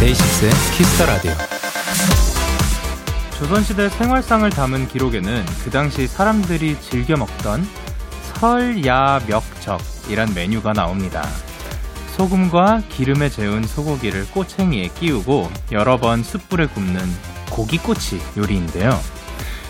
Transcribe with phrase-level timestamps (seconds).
[0.00, 1.51] DAY6의 Kiss the Radio.
[3.52, 7.68] 조선시대 생활상을 담은 기록에는 그 당시 사람들이 즐겨 먹던
[8.40, 11.22] 설야멱적이란 메뉴가 나옵니다.
[12.16, 16.98] 소금과 기름에 재운 소고기를 꼬챙이에 끼우고 여러 번 숯불에 굽는
[17.50, 18.98] 고기꼬치 요리인데요.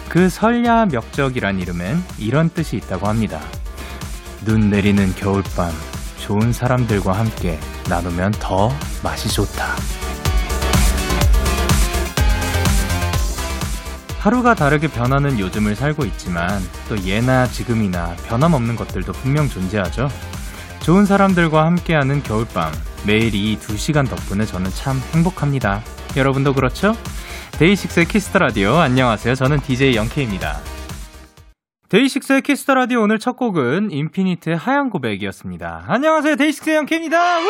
[0.09, 3.41] 그 설야멱적이란 이름엔 이런 뜻이 있다고 합니다.
[4.45, 5.73] 눈 내리는 겨울밤,
[6.19, 9.75] 좋은 사람들과 함께 나누면 더 맛이 좋다.
[14.23, 16.49] 하루가 다르게 변하는 요즘을 살고 있지만
[16.89, 20.09] 또 예나 지금이나 변함없는 것들도 분명 존재하죠.
[20.81, 22.70] 좋은 사람들과 함께하는 겨울밤,
[23.05, 25.83] 매일 이 두 시간 덕분에 저는 참 행복합니다.
[26.17, 26.95] 여러분도 그렇죠?
[27.59, 29.34] DAY6의 Kiss the Radio 안녕하세요.
[29.34, 30.61] 저는 DJ Young K입니다.
[31.89, 35.87] DAY6의 Kiss the Radio 오늘 첫 곡은 인피니트의 하얀 고백이었습니다.
[35.89, 36.37] 안녕하세요.
[36.37, 37.41] DAY6의 Young K입니다.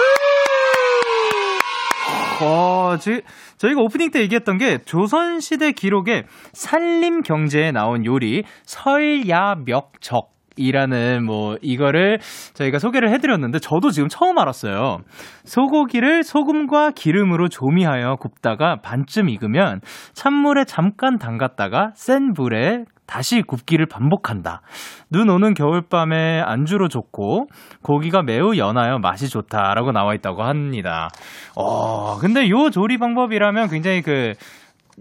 [2.42, 3.22] 어, 지,
[3.58, 12.18] 저희가 오프닝 때 얘기했던 게 조선시대 기록에 산림 경제에 나온 요리 설야멱적 이라는 뭐 이거를
[12.54, 14.98] 저희가 소개를 해드렸는데 저도 지금 처음 알았어요.
[15.44, 19.80] 소고기를 소금과 기름으로 조미하여 굽다가 반쯤 익으면
[20.12, 24.62] 찬물에 잠깐 담갔다가 센 불에 다시 굽기를 반복한다.
[25.10, 27.46] 눈 오는 겨울밤에 안주로 좋고
[27.82, 31.10] 고기가 매우 연하여 맛이 좋다라고 나와 있다고 합니다.
[31.54, 34.32] 어, 근데 요 조리 방법이라면 굉장히 그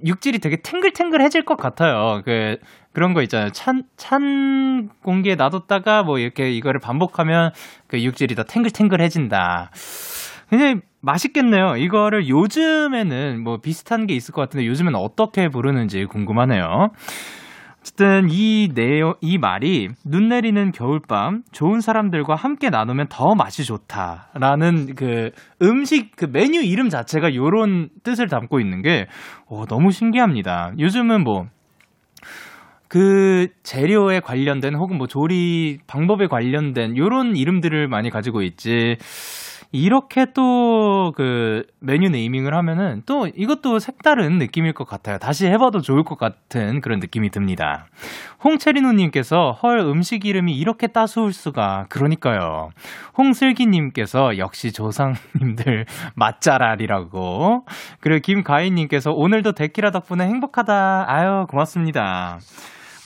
[0.06, 2.22] 육질이 되게 탱글탱글해질 것 같아요.
[2.26, 2.58] 그
[2.92, 3.52] 그런 거 있잖아요.
[3.52, 7.52] 찬, 찬 공기에 놔뒀다가 뭐 이렇게 이거를 반복하면
[7.88, 9.72] 그 육질이 더 탱글탱글해진다.
[10.50, 11.77] 굉장히 맛있겠네요.
[11.77, 16.89] 이거를 요즘에는 뭐 비슷한 게 있을 것 같은데 요즘에는 어떻게 부르는지 궁금하네요.
[17.81, 24.95] 어쨌든 이 내용, 이 말이 눈 내리는 겨울밤 좋은 사람들과 함께 나누면 더 맛이 좋다라는
[24.95, 25.31] 그
[25.61, 29.08] 음식 그 메뉴 이름 자체가 요런 뜻을 담고 있는 게
[29.47, 30.73] 오, 너무 신기합니다.
[30.77, 31.47] 요즘은 뭐
[32.91, 38.97] 그 재료에 관련된 혹은 뭐 조리 방법에 관련된 요런 이름들을 많이 가지고 있지.
[39.71, 45.17] 이렇게 또 그 메뉴 naming을 하면은 또 이것도 색다른 느낌일 것 같아요.
[45.17, 47.87] 다시 해봐도 좋을 것 같은 그런 느낌이 듭니다.
[48.43, 52.71] 홍채리노님께서 헐 음식 이름이 이렇게 따스울 수가 그러니까요.
[53.17, 57.65] 홍슬기님께서 역시 조상님들 맛잘알이라고
[57.99, 61.05] 그리고 김가희님께서 오늘도 데키라 덕분에 행복하다.
[61.08, 62.39] 아유 고맙습니다.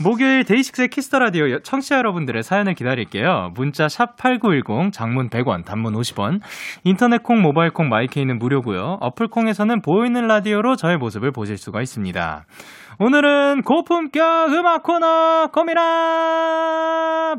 [0.03, 3.53] 목요일 DAY6의 Kiss the Radio 청취자 여러분들의 사연을 기다릴게요.
[3.55, 6.41] 문자 샵 8910 장문 100원, 단문 50원.
[6.83, 8.97] 인터넷 콩, 모바일 콩, my K는 무료고요.
[8.99, 12.45] 어플 콩에서는 보이는 라디오로 저의 모습을 보실 수가 있습니다.
[12.99, 17.35] 오늘은 고품격 음악 코너 코미라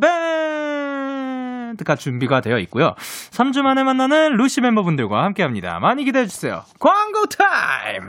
[1.71, 2.95] 밴드가 준비가 되어 있고요.
[3.33, 5.79] 3주 만에 만나는 루시 멤버분들과 함께 합니다.
[5.79, 6.65] 많이 기대해 주세요.
[6.79, 8.09] 광고 타임!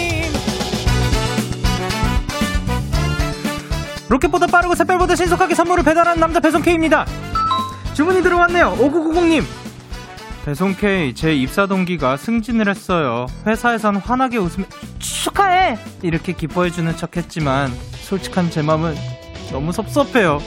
[4.11, 7.05] 로켓보다 빠르고 새별보다 신속하게 선물을 배달하는 남자 배송 K입니다.
[7.93, 8.75] 주문이 들어왔네요.
[8.77, 9.43] 5990님.
[10.43, 13.27] 배송 K, 제 입사 동기가 승진을 했어요.
[13.47, 14.65] 회사에선 환하게 웃으며
[14.99, 15.77] 축하해!
[16.01, 18.95] 이렇게 기뻐해주는 척 했지만 솔직한 제 마음은
[19.49, 20.41] 너무 섭섭해요.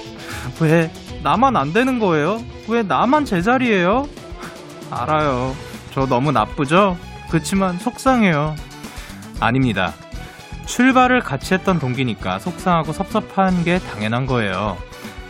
[0.61, 0.91] 왜
[1.23, 2.43] 나만 안 되는 거예요?
[2.69, 4.09] 왜 나만 제자리예요?
[4.91, 5.57] 알아요.
[5.95, 6.99] 저 너무 나쁘죠?
[7.31, 8.57] 그치만 속상해요.
[9.41, 9.95] 아닙니다.
[10.67, 14.77] 출발을 같이 했던 동기니까 속상하고 섭섭한 게 당연한 거예요.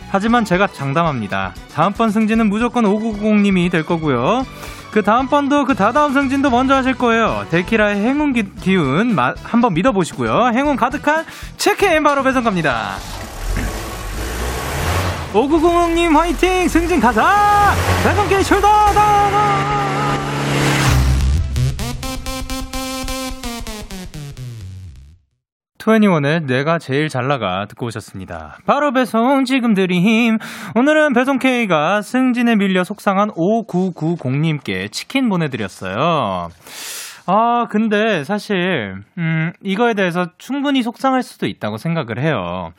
[0.09, 1.53] 하지만 제가 장담합니다.
[1.73, 4.45] 다음번 승진은 무조건 5990님이 될 거고요.
[4.91, 7.45] 그 다음번도 그 다다음 승진도 먼저 하실 거예요.
[7.51, 10.51] 데키라의 행운 기, 운 한번 믿어보시고요.
[10.53, 11.25] 행운 가득한
[11.57, 12.95] 체크인 바로 배송 갑니다.
[15.33, 16.69] 5990님 화이팅!
[16.69, 17.73] 승진 가자!
[18.05, 20.04] 나감게 숄더 다운!
[25.85, 28.57] 21의 내가 제일 잘 나가 듣고 오셨습니다.
[28.65, 30.37] 바로 배송 지금 드림.
[30.75, 36.49] 오늘은 배송 K가 승진에 밀려 속상한 5990님께 치킨 보내드렸어요.
[37.27, 42.71] 아, 근데 사실, 음, 이거에 대해서 충분히 속상할 수도 있다고 생각을 해요.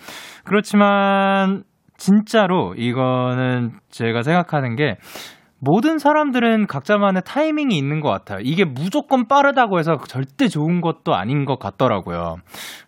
[0.44, 1.64] 그렇지만,
[1.96, 4.96] 진짜로 이거는 제가 생각하는 게
[5.58, 8.40] 모든 사람들은 각자만의 타이밍이 있는 것 같아요.
[8.42, 12.36] 이게 무조건 빠르다고 해서 절대 좋은 것도 아닌 것 같더라고요.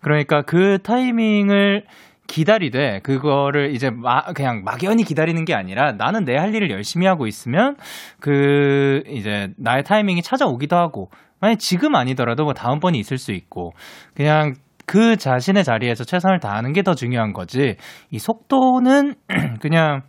[0.00, 1.84] 그러니까 그 타이밍을
[2.26, 7.26] 기다리되 그거를 이제 마, 그냥 막연히 기다리는 게 아니라 나는 내 할 일을 열심히 하고
[7.26, 7.76] 있으면
[8.20, 11.10] 그 이제 나의 타이밍이 찾아오기도 하고
[11.40, 13.72] 만약 지금 아니더라도 뭐 다음번이 있을 수 있고
[14.14, 14.54] 그냥
[14.84, 17.76] 그 자신의 자리에서 최선을 다하는 게 더 중요한 거지
[18.10, 19.14] 이 속도는
[19.62, 20.02] 그냥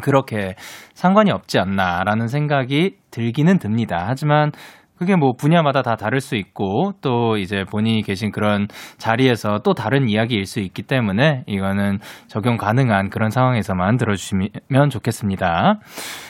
[0.00, 0.54] 그렇게
[0.94, 4.04] 상관이 없지 않나라는 생각이 들기는 듭니다.
[4.06, 4.52] 하지만
[5.00, 8.68] 그게 뭐 분야마다 다 다를 수 있고 또 이제 본인이 계신 그런
[8.98, 15.80] 자리에서 또 다른 이야기일 수 있기 때문에 이거는 적용 가능한 그런 상황에서만 들어주시면 좋겠습니다.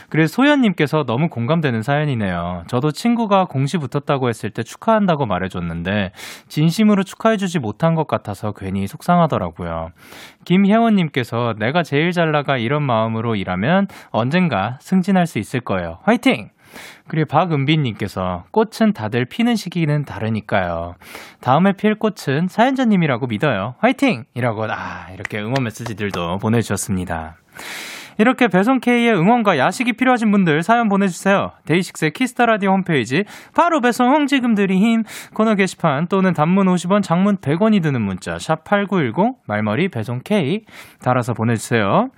[0.08, 2.62] 그래서 소연님께서 너무 공감되는 사연이네요.
[2.68, 6.12] 저도 친구가 공시 붙었다고 했을 때 축하한다고 말해줬는데
[6.46, 9.88] 진심으로 축하해주지 못한 것 같아서 괜히 속상하더라고요.
[10.44, 15.98] 김혜원님께서 내가 제일 잘 나가 이런 마음으로 일하면 언젠가 승진할 수 있을 거예요.
[16.04, 16.50] 화이팅!
[17.08, 20.94] 그리고 박은빈님께서 꽃은 다들 피는 시기는 다르니까요.
[21.40, 23.74] 다음에 필 꽃은 사연자님이라고 믿어요.
[23.78, 24.24] 화이팅!
[24.34, 27.36] 이라고, 아, 이렇게 응원 메시지들도 보내주셨습니다.
[28.20, 31.52] 이렇게 배송K의 응원과 야식이 필요하신 분들 사연 보내주세요.
[31.64, 33.24] DAY6의 Kiss the Radio 홈페이지
[33.54, 39.38] 바로 배송 지금 드림 코너 게시판 또는 단문 50원 장문 100원이 드는 문자 샵 8910
[39.46, 40.66] 말머리 배송K
[41.02, 42.10] 달아서 보내주세요.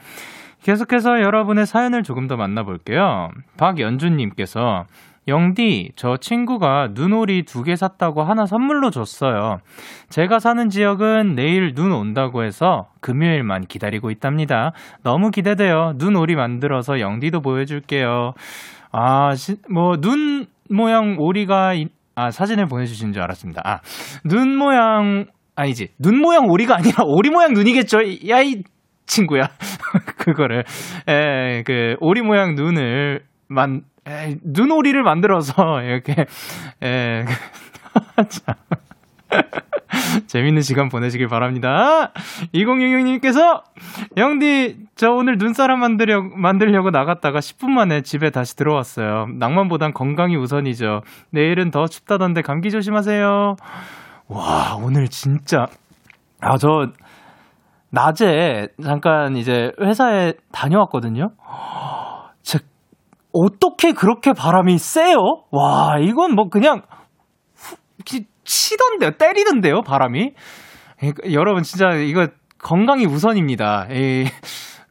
[0.63, 3.31] 계속해서 여러분의 사연을 조금 더 만나볼게요.
[3.59, 4.85] 박연주님께서
[5.29, 9.59] 영디, 저 친구가 눈오리 두 개 샀다고 하나 선물로 줬어요.
[10.09, 14.73] 제가 사는 지역은 내일 눈 온다고 해서 금요일만 기다리고 있답니다.
[15.05, 15.93] 너무 기대돼요.
[15.97, 18.33] 눈오리 만들어서 영디도 보여줄게요.
[18.91, 21.73] 아, 시, 뭐, 눈 모양 오리가,
[22.17, 23.63] 아, 사진을 보내주신 줄 알았습니다.
[23.65, 23.79] 아,
[24.25, 25.91] 눈 모양, 아니지.
[26.01, 27.99] 눈 모양 오리가 아니라 오리 모양 눈이겠죠?
[28.29, 28.63] 야, 이
[29.13, 29.51] 친구야.
[30.17, 30.65] 그거를,
[31.07, 36.27] 에, 그, 오리 모양 눈을 만, 에, 눈오리를 만들어서 이렇게,
[36.83, 37.25] 에,
[38.29, 38.55] 참.
[40.27, 42.13] 재밌는 시간 보내시길 바랍니다.
[42.55, 43.63] 2066님께서,
[44.17, 49.29] 영디, 저 오늘 눈사람 만들려, 만들려고 나갔다가 10분 만에 집에 다시 들어왔어요.
[49.39, 51.03] 낭만보단 건강이 우선이죠.
[51.31, 53.57] 내일은 더 춥다던데 감기 조심하세요.
[54.29, 55.67] 와, 오늘 진짜,
[56.41, 56.89] 아, 저,
[57.93, 61.29] 낮에 잠깐 이제 회사에 다녀왔거든요.
[62.43, 62.65] 진짜
[63.33, 65.19] 어떻게 그렇게 바람이 세요?
[65.51, 66.83] 와, 이건 뭐 그냥
[67.55, 67.77] 후,
[68.45, 70.33] 치던데요, 때리던데요, 바람이.
[70.99, 72.29] 그러니까 여러분 진짜 이거
[72.59, 73.87] 건강이 우선입니다.
[73.91, 74.25] 에이.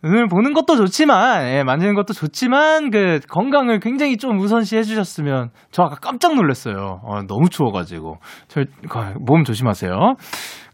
[0.04, 5.84] 눈을 보는 것도 좋지만, 예, 만지는 것도 좋지만, 그, 건강을 굉장히 좀 우선시 해주셨으면, 저
[5.84, 7.02] 아까 깜짝 놀랐어요.
[7.04, 8.18] 어, 너무 추워가지고.
[8.48, 8.64] 저,
[9.20, 10.16] 몸 조심하세요.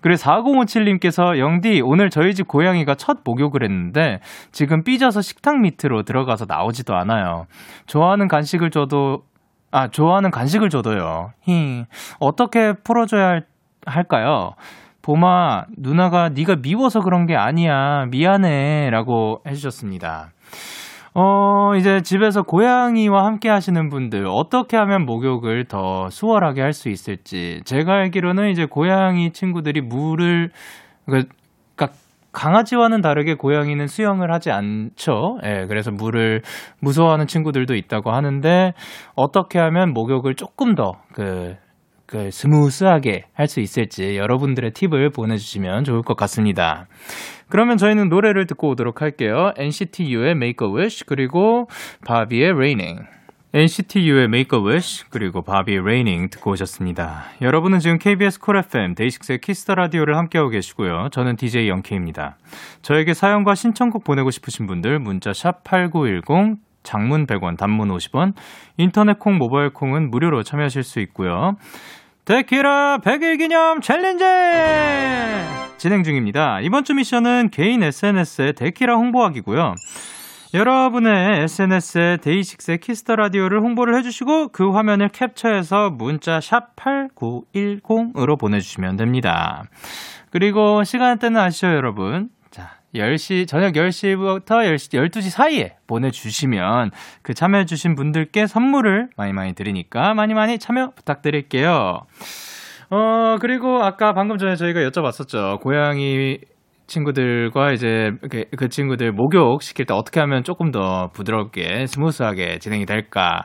[0.02, 4.20] 그래서 4057님께서 영디 오늘 저희 집 고양이가 첫 목욕을 했는데
[4.52, 7.46] 지금 삐져서 식탁 밑으로 들어가서 나오지도 않아요.
[7.88, 9.24] 좋아하는 간식을 줘도
[9.72, 11.32] 아 좋아하는 간식을 줘도요.
[11.42, 11.84] 히
[12.20, 13.46] 어떻게 풀어줘야 할,
[13.86, 14.54] 할까요?
[15.08, 20.32] 봄아 누나가 네가 미워서 그런 게 아니야 미안해라고 해주셨습니다.
[21.14, 27.62] 어, 이제 집에서 고양이와 함께 하시는 분들, 어떻게 하면 목욕을 더 수월하게 할 수 있을지.
[27.64, 30.52] 제가 알기로는 이제 고양이 친구들이 물을,
[31.06, 31.88] 그러니까
[32.34, 35.40] 강아지와는 다르게 고양이는 수영을 하지 않죠.
[35.44, 36.44] 예, 그래서 물을
[36.82, 38.74] 무서워하는 친구들도 있다고 하는데,
[39.16, 41.56] 어떻게 하면 목욕을 조금 더, 그,
[42.08, 46.88] 그 smooth하게 할 수 있을지 여러분들의 팁을 보내주시면 좋을 것 같습니다.
[47.50, 49.54] 그러면 저희는 노래를 듣고 오도록 할게요.
[49.58, 51.68] NCT U의 Make a Wish 그리고
[52.06, 53.02] 바비의 Raining.
[53.54, 57.26] NCT U의 Make a Wish 그리고 바비의 Raining 듣고 오셨습니다.
[57.42, 61.10] 여러분은 지금 KBS 콜 FM 데이식스의 키스터 라디오를 함께하고 계시고요.
[61.12, 62.38] 저는 DJ Young K입니다.
[62.82, 68.34] 저에게 사연과 신청곡 보내고 싶으신 분들 문자 샵 #8910 장문 100원, 단문 50원,
[68.78, 71.58] 인터넷 콩, 모바일 콩은 무료로 참여하실 수 있고요.
[72.28, 74.26] 데키라 100일 기념 challenge!
[75.78, 76.60] 진행 중입니다.
[76.60, 79.76] 이번 주 미션은 개인 SNS에 데키라 홍보하기고요.
[80.54, 88.98] 여러분의 SNS에 DAY6의 Kiss the Radio를 홍보를 해주시고 그 화면을 캡처해서 문자 샵 8910으로 보내주시면
[88.98, 89.64] 됩니다.
[90.30, 92.28] 그리고 시간대는 아시죠, 여러분?
[92.96, 96.92] 10시, 저녁 10시부터 10시, 12시 사이에 보내주시면
[97.22, 102.02] 그 참여해주신 분들께 선물을 많이 많이 드리니까 많이 많이 참여 부탁드릴게요.
[102.90, 105.60] 어, 그리고 아까 방금 전에 저희가 여쭤봤었죠.
[105.60, 106.40] 고양이
[106.88, 112.86] 친구들과 이제 그, 그 친구들 목욕 시킬 때 어떻게 하면 조금 더 부드럽게 smooth하게 진행이
[112.86, 113.44] 될까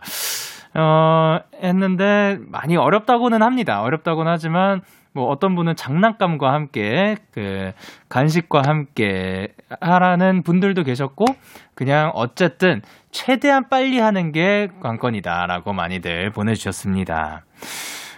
[0.74, 3.82] 어 했는데 많이 어렵다고는 합니다.
[3.82, 4.80] 어렵다고는 하지만
[5.14, 7.72] 뭐 어떤 분은 장난감과 함께 그
[8.08, 9.48] 간식과 함께
[9.80, 11.26] 하라는 분들도 계셨고
[11.74, 17.44] 그냥 어쨌든 최대한 빨리 하는 게 관건이다라고 많이들 보내주셨습니다.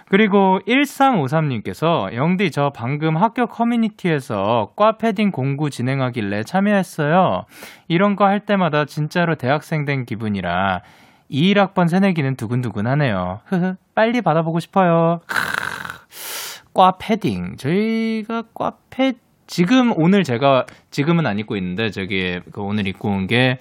[0.07, 7.45] 그리고 1353님께서 영디 저 방금 학교 커뮤니티에서 과 패딩 공구 진행하길래 참여했어요.
[7.87, 10.81] 이런 거 할 때마다 진짜로 대학생 된 기분이라
[11.31, 13.41] 21학번 새내기는 두근두근하네요.
[13.45, 15.21] 흐흐 빨리 받아보고 싶어요.
[16.75, 19.13] 과 패딩 저희가 과 패
[19.47, 23.57] 지금 오늘 제가 지금은 안 입고 있는데 저기 그 오늘 입고 온 게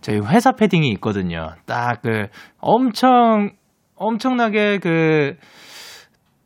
[0.00, 1.54] 저희 회사 패딩이 있거든요.
[1.66, 2.26] 딱 그
[2.58, 3.50] 엄청
[3.96, 5.36] 엄청나게 그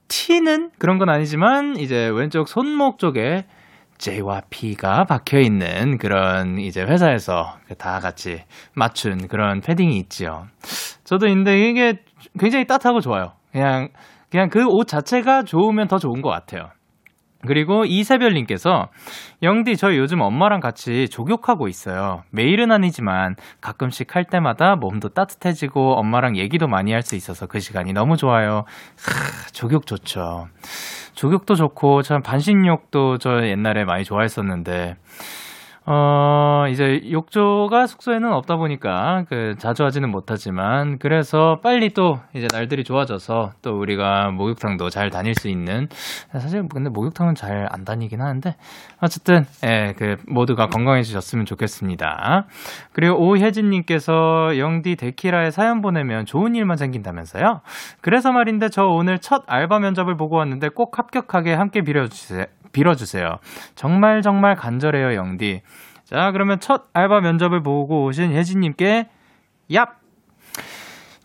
[0.09, 3.45] T는 그런 건 아니지만 이제 왼쪽 손목 쪽에
[3.99, 8.43] J와 P가 박혀 있는 그런 이제 회사에서 다 같이
[8.75, 10.47] 맞춘 그런 패딩이 있지요.
[11.05, 12.03] 저도 있는데 이게
[12.39, 13.33] 굉장히 따뜻하고 좋아요.
[13.53, 13.89] 그냥
[14.33, 16.71] 그냥 그 옷 자체가 좋으면 더 좋은 것 같아요.
[17.47, 18.89] 그리고 이세별님께서
[19.43, 22.23] 영디 저 요즘 엄마랑 같이 족욕하고 있어요.
[22.31, 27.93] 매일은 아니지만 가끔씩 할 때마다 몸도 따뜻해지고 엄마랑 얘기도 많이 할 수 있어서 그 시간이
[27.93, 28.63] 너무 좋아요.
[29.05, 30.47] 하, 족욕 좋죠.
[31.15, 34.95] 족욕도 좋고 참 반신욕도 저 옛날에 많이 좋아했었는데
[35.85, 42.85] 어, 이제 욕조가 숙소에는 없다 보니까 그 자주 하지는 못하지만 그래서 빨리 또 이제 날들이
[42.85, 45.89] 좋아져서 또 우리가 목욕탕도 잘 다닐 수 있는
[46.33, 48.55] 사실 근데 목욕탕은 잘 안 다니긴 하는데
[49.01, 52.47] 어쨌든 예, 그 모두가 건강해지셨으면 좋겠습니다.
[52.93, 57.61] 그리고 오혜진 님께서 영디 데키라에 사연 보내면 좋은 일만 생긴다면서요?
[58.01, 62.45] 그래서 말인데 저 오늘 첫 알바 면접을 보고 왔는데 꼭 합격하게 함께 빌어 주세요.
[62.73, 63.37] 빌어주세요.
[63.75, 65.63] 정말 정말 간절해요, 영디.
[66.05, 69.09] 자, 그러면 첫 알바 면접을 보고 오신 혜진님께
[69.71, 69.89] 얍!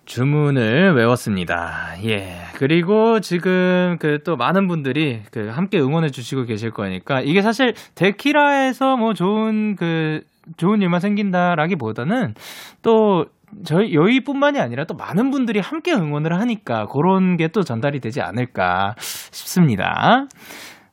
[0.05, 1.95] 주문을 외웠습니다.
[2.05, 2.37] 예.
[2.55, 8.95] 그리고 지금 그 또 많은 분들이 그 함께 응원해 주시고 계실 거니까 이게 사실 데키라에서
[8.97, 10.21] 뭐 좋은 그
[10.55, 12.35] 좋은 일만 생긴다라기보다는
[12.81, 13.25] 또
[13.65, 18.95] 저희 여의뿐만이 아니라 또 많은 분들이 함께 응원을 하니까 그런 게 또 전달이 되지 않을까
[18.99, 20.25] 싶습니다.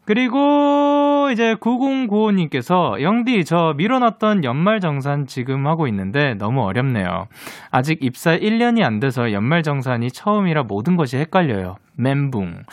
[0.04, 7.26] 그리고 이제 9095님께서 영디 저 밀어놨던 연말 정산 지금 하고 있는데 너무 어렵네요.
[7.70, 11.76] 아직 입사 1년이 안 돼서 연말 정산이 처음이라 모든 것이 헷갈려요.
[11.96, 12.64] 멘붕.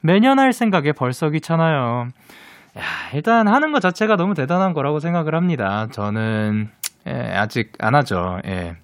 [0.00, 2.08] 매년 할 생각에 벌써 귀찮아요.
[2.78, 2.82] 야,
[3.14, 5.86] 일단 하는 것 자체가 너무 대단한 거라고 생각을 합니다.
[5.92, 6.70] 저는
[7.06, 8.40] 예, 아직 안 하죠.
[8.46, 8.76] 예.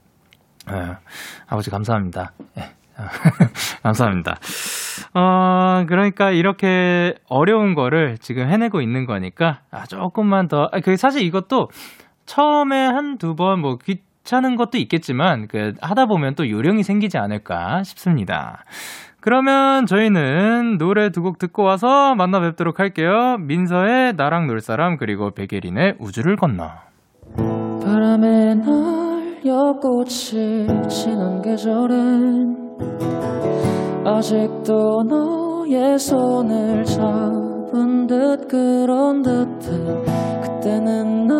[0.70, 0.96] 예.
[1.46, 2.32] 아버지 감사합니다.
[2.58, 2.75] 예.
[3.82, 4.34] 감사합니다.
[5.14, 11.22] 어, 그러니까 이렇게 어려운 거를 지금 해내고 있는 거니까, 아, 조금만 더, 아, 그 사실
[11.22, 11.68] 이것도
[12.26, 18.64] 처음에 한두 번 뭐 귀찮은 것도 있겠지만, 그, 하다 보면 또 요령이 생기지 않을까 싶습니다.
[19.20, 23.36] 그러면 저희는 노래 두 곡 듣고 와서 만나 뵙도록 할게요.
[23.40, 26.70] 민서의 나랑 놀 사람, 그리고 백예린의 우주를 건너.
[27.82, 32.65] 바람에 날려 꽃이 지난 계절엔
[34.04, 39.76] 아직도 너의 손을 잡은 듯 그런 듯해.
[40.42, 41.30] 그때는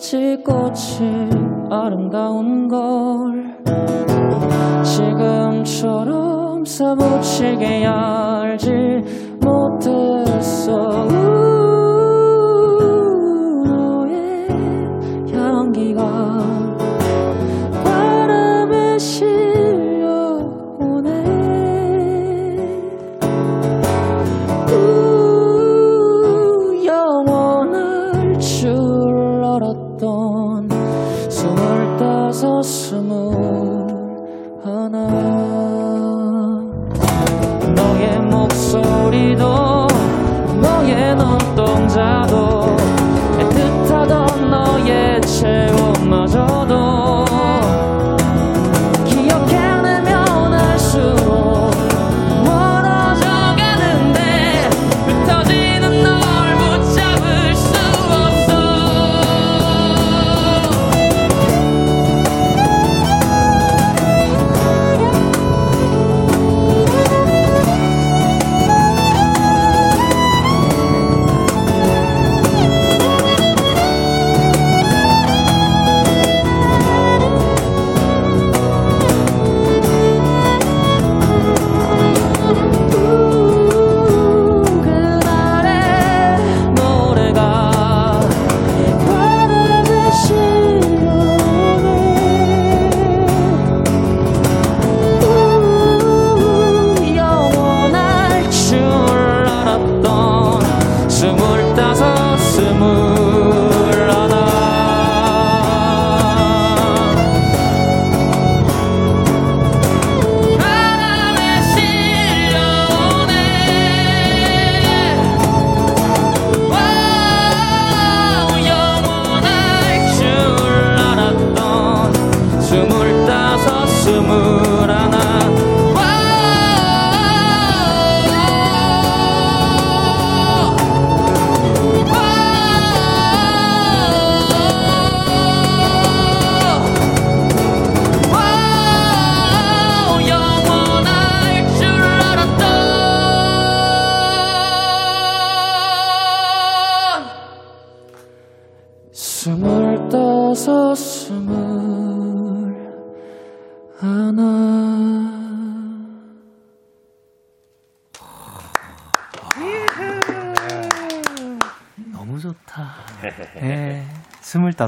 [0.00, 1.30] 아직 꽃이
[1.70, 3.54] 아름다운 걸
[4.82, 8.70] 지금처럼 사무치게 알지
[9.40, 11.06] 못했어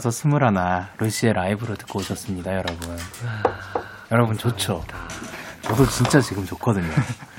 [0.03, 2.77] 스물다섯, 스물하나, 루시의 라이브로 듣고 오셨습니다, 여러분.
[4.11, 4.83] 여러분, 좋죠?
[5.63, 6.89] 저도 진짜 지금 좋거든요.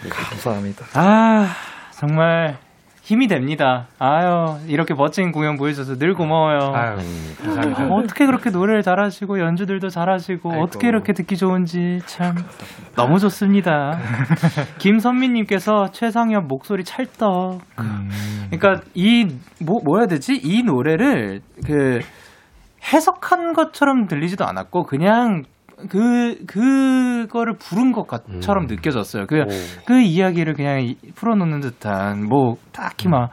[0.10, 0.86] 감사합니다.
[0.94, 1.50] 아,
[1.92, 2.58] 정말
[3.02, 3.88] 힘이 됩니다.
[4.00, 6.72] 아유, 이렇게 멋진 공연 보여줘서 늘 고마워요.
[6.74, 6.98] 아유,
[7.44, 7.88] 감사합니다.
[7.92, 10.64] 어떻게 그렇게 노래를 잘하시고 연주들도 잘하시고 아이고.
[10.64, 12.34] 어떻게 이렇게 듣기 좋은지 참
[12.96, 14.00] 너무 좋습니다.
[14.80, 17.60] 김선미님께서 최상엽 목소리 찰떡.
[17.80, 18.10] 음.
[18.50, 19.26] 그러니까 이
[19.62, 20.40] 뭐 뭐 해야 되지?
[20.42, 22.00] 이 노래를 그
[22.92, 25.44] 해석한 것처럼 들리지도 않았고 그냥
[25.90, 29.26] 그 그거를 부른 것처럼 느껴졌어요.
[29.28, 33.30] 그그 이야기를 그냥 이- 풀어놓는 듯한 뭐 딱히 막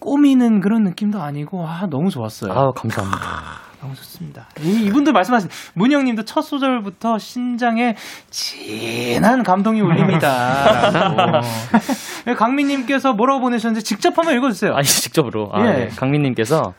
[0.00, 2.52] 꾸미는 그런 느낌도 아니고 아 너무 좋았어요.
[2.52, 3.26] 아우 감사합니다.
[3.80, 4.46] 너무 좋습니다.
[4.62, 7.94] 이, 이분들 말씀하신 문영님도 첫 소절부터 신장에
[8.30, 11.40] 진한 감동이 울립니다.
[12.36, 14.72] 강민님께서 뭐라고 보내셨는지 직접 한번 읽어주세요.
[14.74, 15.72] 아니 직접으로 아, 예.
[15.72, 15.88] 네.
[15.88, 16.72] 강민님께서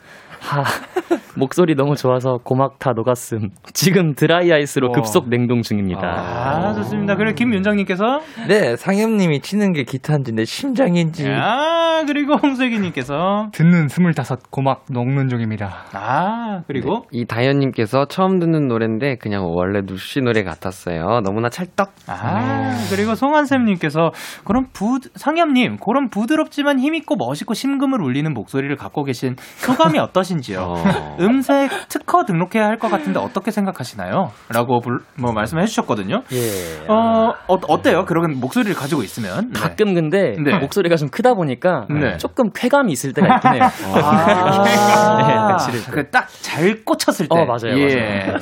[0.48, 0.64] 하,
[1.36, 3.50] 목소리 너무 좋아서 고막타 녹았음.
[3.74, 4.92] 지금 드라이 아이스로 와.
[4.92, 6.00] 급속 냉동 중입니다.
[6.02, 7.16] 아, 좋습니다.
[7.16, 11.28] 그리고 김윤정님께서 네, 상엽님이 치는 게 기타인지 내 심장인지.
[11.30, 15.84] 아 그리고 홍슬기님께서 듣는 스물다섯 고막 녹는 중입니다.
[15.92, 21.20] 아 그리고 이 다현님께서 처음 듣는 노래인데 그냥 원래 누씨 노래 같았어요.
[21.24, 21.90] 너무나 찰떡.
[22.06, 24.12] 아 그리고 송한샘님께서
[24.44, 30.74] 그런 부 상엽님 그런 부드럽지만 힘있고 멋있고 심금을 울리는 목소리를 갖고 계신 소감이 어떠신지 요?
[30.76, 31.16] 어.
[31.20, 34.30] 음색 특허 등록해야 할 것 같은데 어떻게 생각하시나요?
[34.50, 36.22] 라고 불- 뭐 말씀해 주셨거든요.
[36.32, 36.86] 예.
[36.88, 38.04] 어, 어 어때요?
[38.04, 39.60] 그런 목소리를 가지고 있으면 네.
[39.60, 40.58] 가끔 근데 네.
[40.58, 42.16] 목소리가 좀 크다 보니까 네.
[42.18, 43.62] 조금 쾌감이 있을 때가 있긴 해요.
[43.94, 45.90] 아, 네, 지를 때.
[45.90, 47.34] 그딱 잘 꽂혔을 때.
[47.36, 48.34] 어, 맞아요, 예.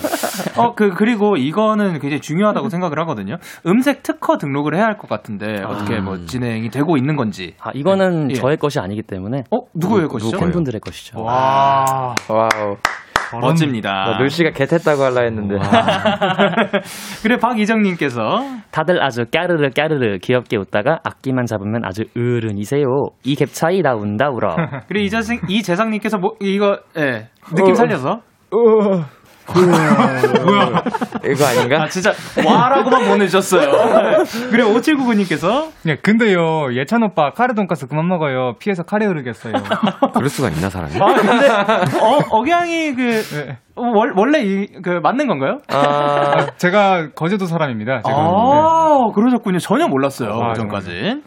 [0.56, 3.36] 어, 그, 그리고 이거는 굉장히 중요하다고 생각을 하거든요.
[3.66, 7.54] 음색 특허 등록을 해야 할 것 같은데, 어떻게 뭐 진행이 되고 있는 건지.
[7.60, 8.34] 아 이거는 예.
[8.34, 10.36] 저의 것이 아니기 때문에 어, 누구의 것이죠?
[10.38, 11.20] 팬분들의 것이죠.
[11.22, 11.84] 와,
[12.28, 12.76] wow.
[13.42, 13.90] 멋집니다.
[13.92, 15.56] 나 루시가 get했다고 할라 했는데.
[17.22, 18.20] 그래, 박이정님께서.
[18.70, 22.84] 다들 아주 까르르 까르르 귀엽게 웃다가 악기만 잡으면 아주 으른이세요.
[23.24, 24.54] 이 갭 차이 나 운다 울어.
[24.88, 27.28] 그리고 이재상, 이재상님께서 뭐, 이거, 예.
[27.54, 27.74] 느낌 어.
[27.74, 28.20] 살려서.
[31.24, 31.82] 이거 아닌가?
[31.82, 32.12] 아, 진짜,
[32.44, 33.70] 와라고만 보내주셨어요.
[34.50, 35.68] 그래, 5799님께서.
[35.82, 38.54] 네, 근데요 예찬 오빠 카레 돈가스 그만 먹어요.
[38.58, 39.54] 피해서 카레 흐르겠어요.
[40.14, 40.94] 그럴 수가 있나 사람이?
[41.00, 41.48] 아, 근데,
[41.98, 43.58] 어, 억양이 그, 네.
[43.76, 45.58] 어, 월, 원래 이, 그, 맞는 건가요?
[45.68, 48.00] 아, 아, 제가 거제도 사람입니다.
[48.04, 48.16] 지금.
[48.16, 48.22] 네.
[48.24, 49.58] 아, 그러셨군요.
[49.58, 50.30] 전혀 몰랐어요.
[50.30, 51.22] 아, 그 전까지.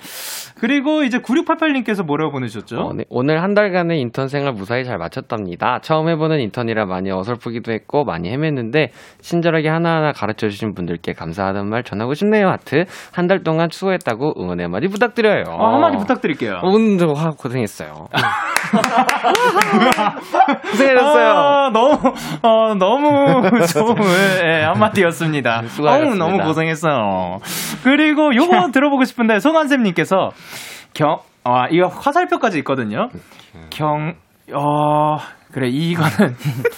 [0.60, 2.78] 그리고 이제 9688님께서 뭐라고 보내셨죠?
[2.78, 3.06] 어, 네.
[3.10, 5.80] 오늘 한 달간의 인턴 생활 무사히 잘 마쳤답니다.
[5.82, 8.90] 처음 해보는 인턴이라 많이 어설프기도 했고 많이 헤맸는데
[9.22, 12.50] 친절하게 하나하나 가르쳐 주신 분들께 감사하다는 말 전하고 싶네요.
[12.50, 15.44] 하트 한 달 동안 수고했다고 응원의 한마디 부탁드려요.
[15.50, 16.62] 어, 한마디 부탁드릴게요.
[16.64, 18.08] 오늘도 화 고생했어요.
[20.72, 21.28] 고생하셨어요.
[21.30, 21.98] 아, 너무,
[22.42, 23.96] 어, 너무 좋은,
[24.46, 25.64] 예, 한마디였습니다.
[25.68, 26.26] 수고하셨습니다.
[26.26, 27.38] 어우, 너무 고생했어요.
[27.84, 30.30] 그리고 요거 들어보고 싶은데, 송한샘님께서,
[30.94, 33.10] 경, 아, 이거 화살표까지 있거든요.
[33.70, 34.16] 경,
[34.54, 35.18] 어,
[35.52, 36.36] 그래, 이거는,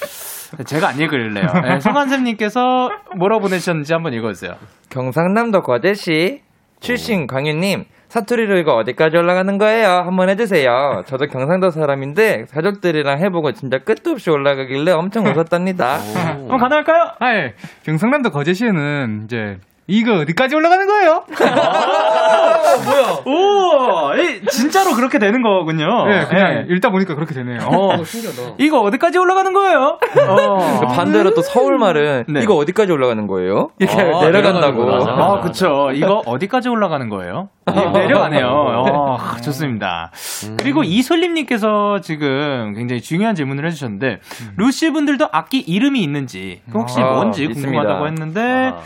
[0.65, 1.45] 제가 안 읽을래요.
[1.76, 4.56] 예, 송한샘님께서 뭐라고 보내주셨는지 한번 읽어주세요.
[4.89, 6.41] 경상남도 거제시
[6.82, 7.86] 출신 광윤님.
[8.10, 9.88] 사투리로 이거 어디까지 올라가는 거예요?
[9.88, 11.04] 한번 해주세요.
[11.06, 16.00] 저도 경상도 사람인데 가족들이랑 해보고 진짜 끝도 없이 올라가길래 엄청 웃었답니다.
[16.45, 17.12] 그럼 가능할까요?
[17.19, 17.54] 아, 예.
[17.86, 19.60] 경상남도 거제시에는 이제
[19.91, 21.23] 이거 어디까지 올라가는 거예요?
[23.25, 26.06] 오, 이, 진짜로 그렇게 되는 거군요.
[26.08, 26.73] 네, 그냥 예.
[26.73, 27.60] 읽다 보니까 그렇게 되네요.
[27.65, 27.97] 어,
[28.58, 29.99] 이거 어디까지 올라가는 거예요?
[30.30, 30.80] 어.
[30.80, 32.41] 그 반대로 또 서울 말은 네.
[32.41, 33.71] 이거 어디까지 올라가는 거예요?
[33.80, 34.86] 이렇게 아, 내려간다고.
[34.86, 35.12] 거구나.
[35.25, 35.91] 아, 그쵸.
[35.93, 37.49] 이거 어디까지 올라가는 거예요?
[37.69, 38.47] 이- 내려가네요.
[38.47, 40.12] 어, 좋습니다.
[40.58, 44.19] 그리고 이솔림님께서 지금 굉장히 중요한 질문을 해주셨는데,
[44.56, 47.67] 루시 분들도 악기 이름이 있는지, 그 혹시 아, 뭔지 있습니다.
[47.71, 48.41] 궁금하다고 했는데,
[48.73, 48.80] 아.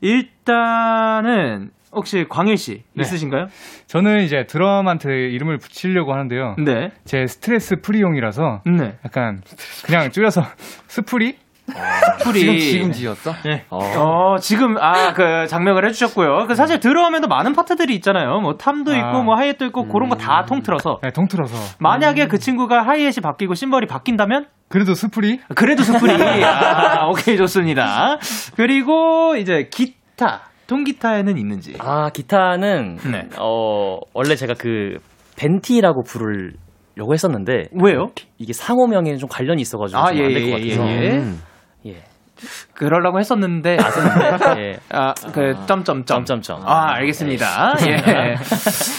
[0.00, 3.02] 일단은, 혹시 광일 씨 네.
[3.02, 3.46] 있으신가요?
[3.86, 6.56] 저는 이제 드럼한테 이름을 붙이려고 하는데요.
[6.58, 6.92] 네.
[7.04, 8.98] 제 스트레스 free용이라서 네.
[9.04, 9.42] 약간
[9.84, 10.44] 그냥 줄여서
[10.86, 11.36] 스프리?
[12.22, 12.92] 풀이.
[12.94, 13.34] 지었어?
[13.44, 13.64] 네.
[13.68, 16.46] 어, 지금, 아, 그, 작명을 해주셨고요.
[16.46, 18.40] 그, 사실 드럼에도 많은 파트들이 있잖아요.
[18.40, 18.96] 뭐, tom도 아.
[18.96, 21.00] 있고, 뭐, 하이햇도 있고, 그런 거 다 통틀어서.
[21.02, 21.76] 네, 통틀어서.
[21.78, 24.46] 만약에 그 친구가 하이햇이 바뀌고 심벌이 바뀐다면?
[24.68, 25.40] 그래도 스프리?
[25.54, 26.12] 그래도 스프리.
[26.44, 28.18] 아, 오케이, 좋습니다.
[28.56, 30.42] 그리고, 이제, 기타.
[30.66, 31.74] 통기타에는 있는지.
[31.78, 33.26] 아 기타는 네.
[33.40, 34.98] 어 원래 제가 그
[35.38, 36.52] 벤티라고 부를
[36.98, 38.10] 하려고 했었는데 왜요?
[38.38, 40.90] 이게 상호명에 좀 관련이 있어가지고 아, 좀 예, 안될것 예, 같아서.
[40.90, 41.10] 예, 예.
[41.18, 41.42] 음.
[41.86, 42.02] 예.
[42.74, 43.76] 그러려고 했었는데
[44.58, 44.76] 예.
[44.90, 46.04] 아, 그 점점점.
[46.04, 46.62] 점점점.
[46.64, 47.74] 아, 알겠습니다.
[47.88, 48.34] 예.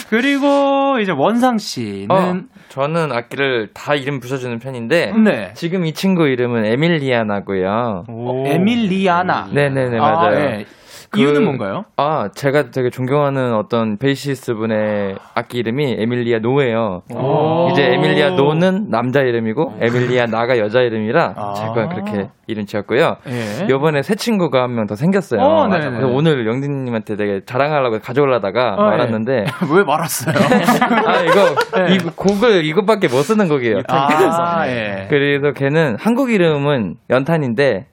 [0.08, 2.34] 그리고 이제 원상 씨는 어,
[2.68, 5.52] 저는 악기를 다 이름 부셔주는 편인데 네.
[5.54, 8.04] 지금 이 친구 이름은 에밀리아나고요.
[8.08, 9.48] 어, 에밀리아나.
[9.52, 10.38] 네 네네 아, 맞아요.
[10.40, 10.64] 예.
[11.10, 11.84] 그- 이유는 뭔가요?
[11.96, 17.02] 아 제가 되게 존경하는 어떤 베이시스트 분의 악기 이름이 에밀리아노예요.
[17.14, 17.68] 오.
[17.72, 21.54] 이제 에밀리아노는 남자 이름이고 에밀리아나가 여자 이름이라 아.
[21.54, 23.16] 제가 그렇게 이름 지었고요.
[23.28, 23.66] 예.
[23.72, 25.40] 이번에 새 친구가 한 명 더 생겼어요.
[25.40, 25.68] 어.
[25.68, 28.90] 그래서 오늘 영진님한테 되게 자랑하려고 가져오려다가 어, 예.
[28.96, 29.44] 말았는데
[29.74, 30.34] 왜 말았어요?
[31.06, 31.54] 아 이거
[31.86, 31.94] 네.
[31.94, 33.82] 이 곡을 이것밖에 못 쓰는 곡이에요.
[33.88, 35.06] 아, 예.
[35.10, 37.86] 그래서 걔는 한국 이름은 연탄인데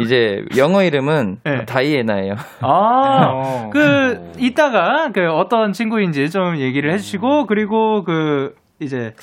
[0.00, 1.64] 이제 영어 이름은 네.
[1.66, 2.34] 다이애나예요.
[2.60, 3.70] 아, 어.
[3.72, 9.14] 그, 이따가, 그, 어떤 친구인지 좀 얘기를 해주시고, 그리고 그, 이제,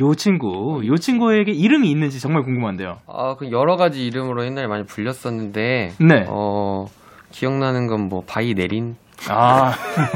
[0.00, 2.98] 요 친구, 요 친구에게 이름이 있는지 정말 궁금한데요.
[3.06, 6.24] 아, 그 여러 가지 이름으로 옛날에 많이 불렸었는데, 네.
[6.28, 6.88] 어,
[7.30, 8.96] 기억나는 건 뭐, 바이내린?
[9.28, 9.72] 아,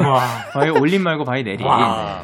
[0.52, 1.66] 바이올린 말고 바이내린.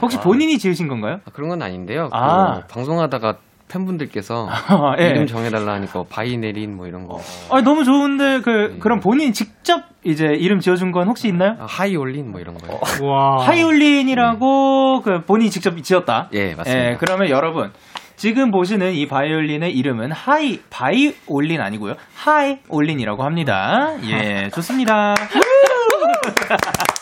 [0.03, 1.21] 혹시 본인이 지으신 건가요?
[1.25, 2.11] 아, 그런 건 아닌데요.
[2.13, 2.61] 아.
[2.61, 5.09] 그 방송하다가 팬분들께서 아, 예.
[5.09, 7.19] 이름 정해달라 하니까 바이내린 뭐 이런 거.
[7.51, 11.57] 아, 너무 좋은데, 그, 그럼 본인이 직접 이제 이름 지어준 건 혹시 있나요?
[11.59, 12.79] 아, 하이 올린 뭐 이런 거요.
[13.03, 13.45] 와.
[13.45, 16.29] 하이올린이라고 그 본인이 직접 지었다.
[16.33, 16.91] 예, 맞습니다.
[16.91, 17.73] 예, 그러면 여러분
[18.17, 21.95] 지금 보시는 이 바이올린의 이름은 하이 바이올린 아니고요.
[22.15, 23.97] 하이올린이라고 합니다.
[24.05, 25.15] 예, 좋습니다.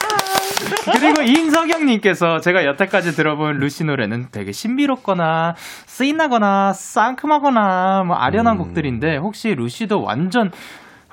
[0.93, 9.55] 그리고 인석영님께서 제가 여태까지 들어본 루시 노래는 되게 신비롭거나 쓰인나거나 상큼하거나 뭐 아련한 곡들인데 혹시
[9.55, 10.51] 루시도 완전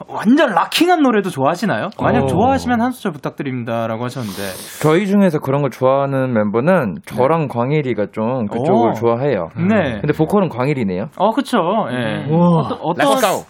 [0.07, 1.89] 완전 락킹한 노래도 좋아하시나요?
[2.01, 2.25] 만약 어.
[2.25, 4.41] 좋아하시면 한 소절 부탁드립니다라고 하셨는데
[4.81, 8.93] 저희 중에서 그런 걸 좋아하는 멤버는 저랑 광일이가 좀 그쪽을 오.
[8.93, 9.49] 좋아해요.
[9.57, 9.99] 네.
[10.01, 11.09] 근데 보컬은 광일이네요.
[11.17, 11.59] 어, 그쵸.
[11.91, 12.25] 예.
[12.31, 13.43] 어떤, 어떤.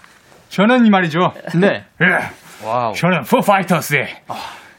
[0.49, 1.19] 저는 이 말이죠.
[1.59, 1.85] 네.
[2.01, 2.67] 예.
[2.67, 2.93] Wow.
[2.93, 4.07] 저는 Foo Fighters의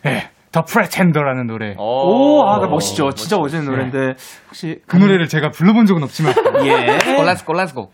[0.06, 1.74] 예, The Pretender라는 노래.
[1.78, 3.12] 오, 아, 그 멋있죠.
[3.12, 4.14] 진짜 멋있는 노래인데,
[4.48, 4.80] 혹시.
[4.86, 6.34] 그 노래를 제가 불러본 적은 없지만
[6.66, 6.98] 예.
[7.16, 7.90] Go, let's go, let's go.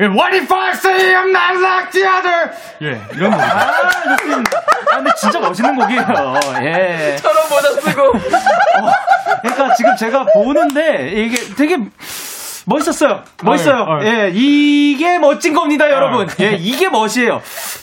[0.00, 2.50] 예, What if I say I'm not like the others?
[2.82, 3.42] 예, 이런 노래.
[3.42, 4.58] 아, 좋습니다.
[4.90, 6.00] 아, 근데 진짜 멋있는 곡이에요.
[6.62, 7.16] 예.
[7.16, 8.12] 저런 모자 쓰고
[9.42, 11.76] 그러니까 지금 제가 보는데, 이게 되게.
[12.66, 13.22] 멋있었어요.
[13.42, 13.82] 멋있어요.
[13.82, 14.04] 어, 어.
[14.04, 16.26] 예, 이게 멋진 겁니다, 여러분.
[16.40, 17.40] 예, 이게 멋이에요.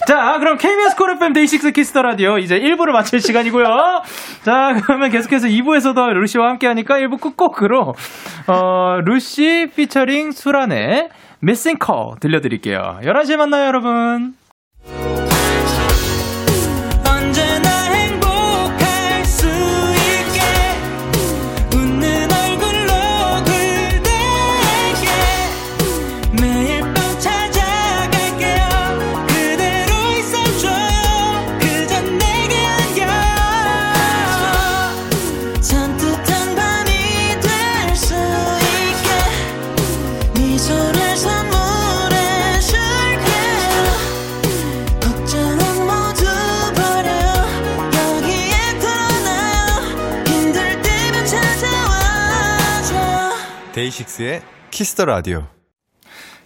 [0.08, 3.66] 자, 그럼 KBS 쿨 FM 데이식스 키스터 라디오 이제 1부를 마칠 시간이고요.
[4.44, 7.96] 자, 그러면 계속해서 2부에서도 루시와 함께 하니까 1부 끝곡으로,
[8.48, 11.10] 어, 루시 피처링 수란의
[11.44, 13.00] Missing Call 들려드릴게요.
[13.04, 14.34] 11시에 만나요, 여러분.
[53.90, 55.48] 데이식스의 키스터 라디오.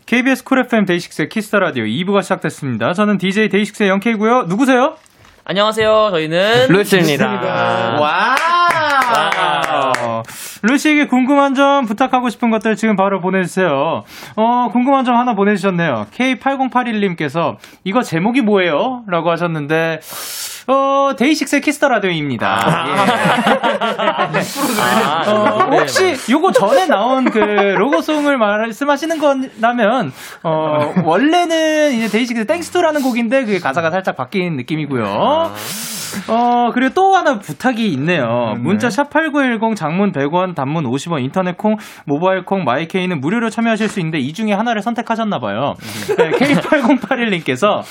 [0.05, 2.93] KBS 쿨 FM 데이식스의 키스터 라디오 2부가 시작됐습니다.
[2.93, 4.43] 저는 DJ 데이식스의 영케이고요.
[4.43, 4.97] 누구세요?
[5.43, 6.09] 안녕하세요.
[6.11, 7.99] 저희는 루시입니다.
[7.99, 8.35] 와!
[10.61, 14.03] 루시에게 궁금한 점, 부탁하고 싶은 것들 지금 바로 보내주세요.
[14.35, 16.07] 어, 궁금한 점 하나 보내주셨네요.
[16.15, 19.03] K8081님께서 이거 제목이 뭐예요?
[19.07, 19.99] 라고 하셨는데,
[20.67, 22.87] 어, 데이식스의 키스터 라디오입니다.
[24.33, 25.29] 예.
[25.29, 33.01] 어, 혹시 요거 전에 나온 그 로고송을 말씀하시는 거라면, 어, 원래는 이제 데이식스 Thanks to라는
[33.01, 35.51] 곡인데 그 가사가 살짝 바뀐 느낌이고요.
[36.29, 38.55] 어, 그리고 또 하나 부탁이 있네요.
[38.59, 44.19] 문자 샵8910 장문 100원, 단문 50원, 인터넷 콩, 모바일 콩, 마이케이는 무료로 참여하실 수 있는데
[44.19, 45.73] 이 중에 하나를 선택하셨나봐요.
[46.17, 47.81] 네, K8081님께서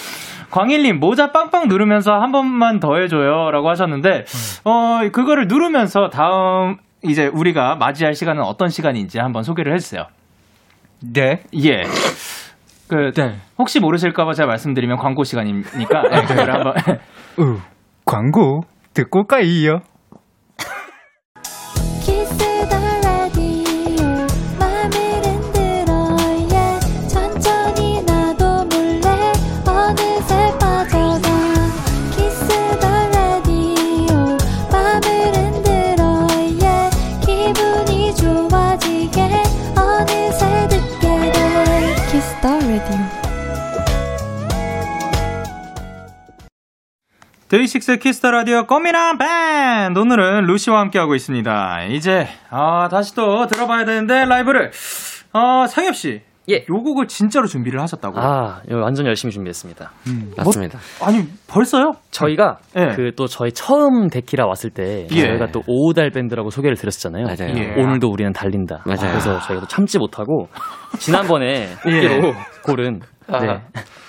[0.51, 4.25] 광일님 모자 빵빵 누르면서 한 번만 더 해줘요 라고 하셨는데
[4.65, 10.07] 어 그거를 누르면서 다음 이제 우리가 맞이할 시간은 어떤 시간인지 한번 소개를 해주세요.
[11.01, 11.43] 네.
[11.65, 11.83] 예.
[12.89, 13.11] 그
[13.59, 16.75] 혹시 모르실까봐 제가 말씀드리면 광고 시간이니까 네, 그걸 한번
[17.39, 17.59] 우,
[18.05, 19.81] 광고 듣고 올까요?
[47.53, 51.85] 데이식스 키스터 라디오 꼬미남 밴드 오늘은 루시와 함께하고 있습니다.
[51.91, 54.71] 이제 아, 다시 또 들어봐야 되는데 라이브를
[55.35, 56.23] 어, 상엽 씨.
[56.49, 56.57] 예.
[56.57, 58.19] 요 곡을 진짜로 준비를 하셨다고.
[58.19, 59.91] 아, 이거 완전 열심히 준비했습니다.
[60.37, 60.79] 맞습니다.
[61.03, 61.93] 아니, 벌써요?
[62.11, 62.87] 저희가 예.
[62.97, 65.21] 그 또 저희 처음 데키라 왔을 때 예.
[65.27, 67.27] 저희가 또 오달 밴드라고 소개를 드렸었잖아요.
[67.27, 67.55] 맞아요.
[67.55, 67.75] 예.
[67.81, 68.83] 오늘도 우리는 달린다.
[68.87, 69.11] 맞아요.
[69.11, 70.49] 그래서 저희가 또 참지 못하고
[70.99, 73.61] 지난번에 뽑기로 고른 네.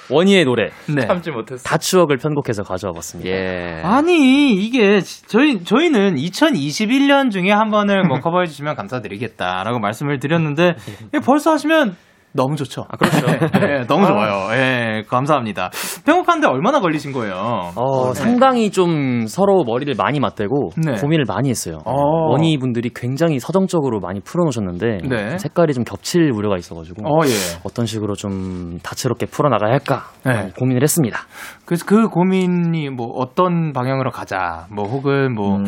[0.10, 1.08] 원희의 노래 네.
[1.08, 1.64] 참지 못했어.
[1.64, 3.30] 다 추억을 편곡해서 가져와 봤습니다.
[3.30, 3.82] 예.
[3.84, 10.76] 아니 이게 지- 저희 저희는 2021년 중에 한 번을 뭐 커버해 주시면 감사드리겠다라고 말씀을 드렸는데
[11.14, 11.96] 예, 벌써 하시면
[12.34, 12.86] 너무 좋죠.
[12.90, 13.28] 아, 그렇죠.
[13.62, 14.50] 예, 너무 좋아요.
[14.54, 15.70] 예, 감사합니다.
[16.06, 17.72] 편곡하는데 얼마나 걸리신 거예요?
[17.76, 20.94] 어, 상당히 좀 서로 머리를 많이 맞대고 네.
[21.00, 21.78] 고민을 많이 했어요.
[21.86, 21.94] 어.
[22.32, 25.38] 원희 분들이 굉장히 서정적으로 많이 풀어놓으셨는데 네.
[25.38, 27.60] 색깔이 좀 겹칠 우려가 있어가지고 어, 예.
[27.64, 30.50] 어떤 식으로 좀 다채롭게 풀어나가야 할까 네.
[30.58, 31.20] 고민을 했습니다.
[31.66, 35.66] 그래서 그 고민이 뭐 어떤 방향으로 가자, 뭐 혹은 뭐 음.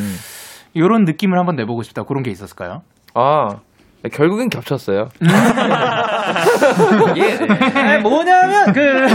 [0.73, 2.81] 이런 느낌을 한번 내보고 싶다 그런 게 있었을까요?
[3.13, 3.47] 아
[4.13, 5.09] 결국엔 겹쳤어요.
[7.75, 9.05] 아니, 뭐냐면 그,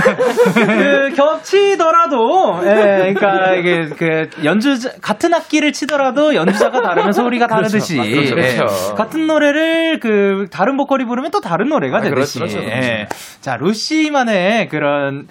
[0.54, 8.38] 그 겹치더라도 예, 그러니까 이게 그 연주 같은 악기를 치더라도 연주자가 다르면 소리가 다르듯이 그렇죠,
[8.38, 8.94] 예, 그렇죠.
[8.94, 12.86] 같은 노래를 그 다른 보컬이 부르면 또 다른 노래가 아, 되듯이 그렇죠, 그렇죠, 그렇죠.
[12.86, 13.06] 예.
[13.40, 15.26] 자 루시만의 그런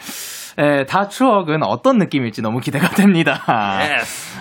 [0.59, 3.41] 예, 다 추억은 어떤 느낌일지 너무 기대가 됩니다.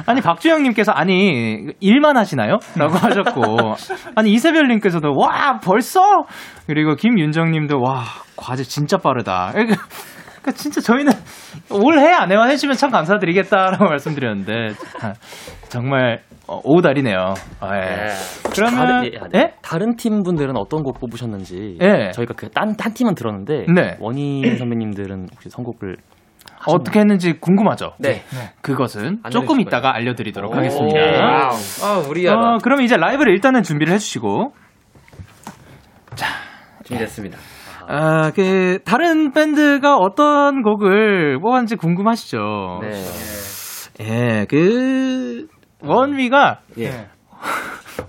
[0.06, 2.58] 아니 박주영님께서 아니 일만 하시나요?
[2.76, 3.74] 라고 하셨고
[4.16, 6.00] 아니 이세별님께서도 와 벌써
[6.66, 8.02] 그리고 김윤정님도 와
[8.36, 9.50] 과제 진짜 빠르다.
[9.52, 9.76] 그러니까
[10.40, 11.12] 그러니까 진짜 저희는
[11.70, 15.12] 올해 안에만 해주면 참 감사드리겠다라고 말씀드렸는데 아,
[15.68, 17.34] 정말 어, 오달이네요.
[17.60, 18.08] 아, 예.
[18.54, 19.54] 그러면 다른, 예, 아니, 예?
[19.62, 22.10] 다른 팀 분들은 어떤 곡 뽑으셨는지 예.
[22.12, 23.96] 저희가 그딴 한 팀은 들었는데 네.
[24.00, 25.96] 원희 선배님들은 혹시 선곡을
[26.66, 27.92] 어떻게 했는지 궁금하죠?
[27.98, 28.22] 네.
[28.62, 29.60] 그것은 알려주실 조금.
[29.60, 30.98] 이따가 알려드리도록 오, 하겠습니다.
[31.82, 32.26] 아 우리.
[32.26, 34.52] 어, 그럼 이제 라이브를 일단은 준비를 해주시고
[36.84, 37.38] 준비됐습니다.
[37.90, 42.80] 아, 그, 다른 밴드가 어떤 곡을 뽑았는지 궁금하시죠?
[42.82, 42.92] 네.
[44.00, 45.46] 예, 그,
[45.82, 47.06] 원미가, 예.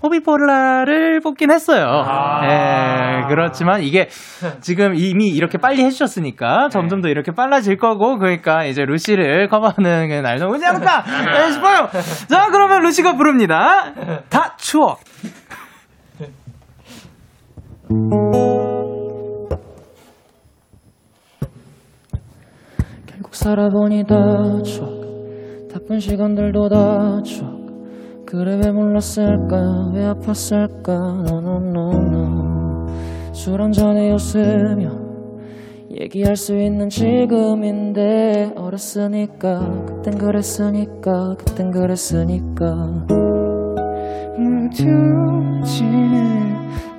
[0.02, 1.84] 호비폴라를 뽑긴 했어요.
[1.86, 2.40] 아.
[2.44, 4.08] 예, 그렇지만 이게
[4.60, 10.20] 지금 이미 이렇게 빨리 해주셨으니까 점점 더 이렇게 빨라질 거고, 그러니까 이제 루시를 커버하는 게
[10.22, 11.04] 날도 오지 않을까
[11.46, 11.88] 예, 싶어요.
[12.28, 13.92] 자, 그러면 루시가 부릅니다.
[14.30, 15.00] 다 추억.
[23.06, 24.14] 결국 살아보니 다
[24.64, 24.88] 추억
[25.72, 27.59] 바쁜 시간들도 다 추억
[28.30, 29.90] 그래 왜 몰랐을까?
[29.92, 31.24] 왜 아팠을까?
[31.24, 32.86] 노노노노
[33.32, 34.88] 술 한잔에 웃으며
[35.90, 43.04] 얘기할 수 있는 지금인데 어렸으니까 그땐 그랬으니까 그땐 그랬으니까.
[44.38, 44.70] 무뎌지는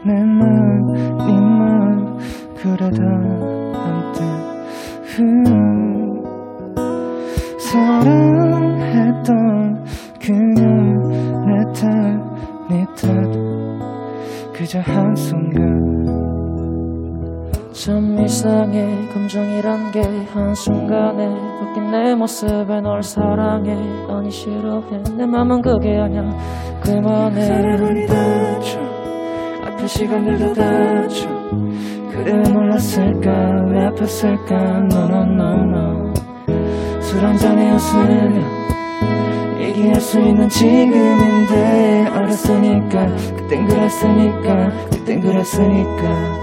[0.06, 0.82] 내맘
[1.30, 2.17] 이맘
[2.62, 3.02] 그래도
[3.74, 4.20] 한때
[5.22, 6.22] 음,
[7.58, 9.61] 사랑했던
[10.21, 10.62] 그녀
[11.47, 13.01] 내탓네탓
[14.53, 15.62] 그저 한순간.
[17.73, 19.07] 참 이상해.
[19.12, 21.27] 감정이란 게 한순간에
[21.60, 23.75] 바뀐 내 모습에 널 사랑해.
[24.07, 25.01] 아니 싫어해.
[25.17, 26.21] 내 맘은 그게 아냐
[26.81, 28.05] 그만해.
[28.05, 28.79] 다쳐.
[29.65, 31.27] 아픈 시간들도 다쳐.
[32.12, 33.31] 그래 왜 몰랐을까?
[33.71, 34.51] 왜 아팠을까?
[34.84, 36.13] no no no no
[36.99, 38.62] 술 한잔에 웃으며
[39.71, 43.07] 얘기할 수 있는 지금인데 어렸으니까
[43.38, 46.40] 그땐 그랬으니까 그땐 그랬으니까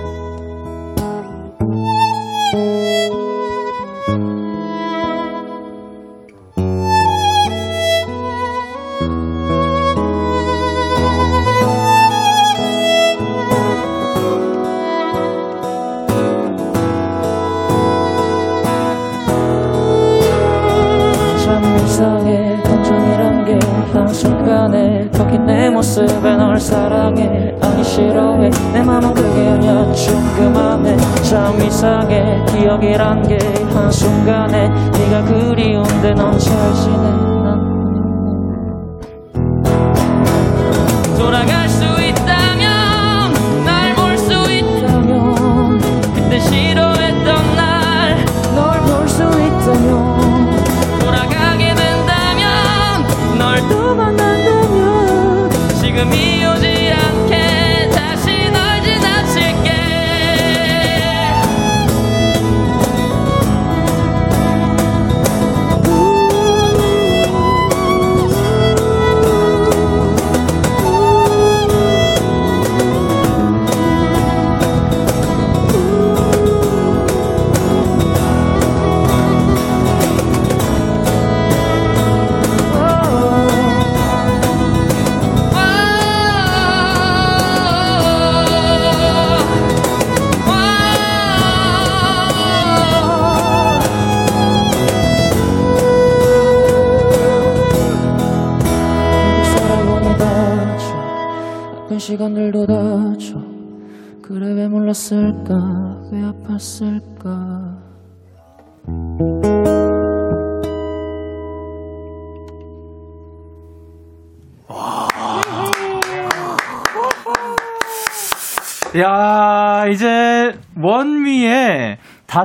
[25.98, 27.54] 모습에 널 사랑해.
[27.61, 28.50] 아니 싫어해.
[28.72, 29.92] 내 맘은 그게 아니야.
[29.92, 32.44] 좀 그만해 참 이상해.
[32.46, 33.38] 기억이란 게
[33.74, 37.27] 한순간에 네가 그리운데 넌 잘 지내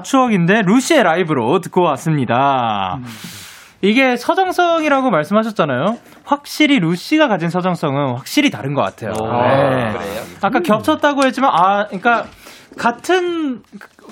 [0.04, 3.00] 추억인데 루시의 라이브로 듣고 왔습니다.
[3.82, 5.98] 이게 서정성이라고 말씀하셨잖아요.
[6.24, 9.12] 확실히 루시가 가진 서정성은 확실히 다른 것 같아요.
[9.12, 9.94] 네.
[10.42, 12.26] 아까 겹쳤다고 했지만 아, 그러니까
[12.78, 13.62] 같은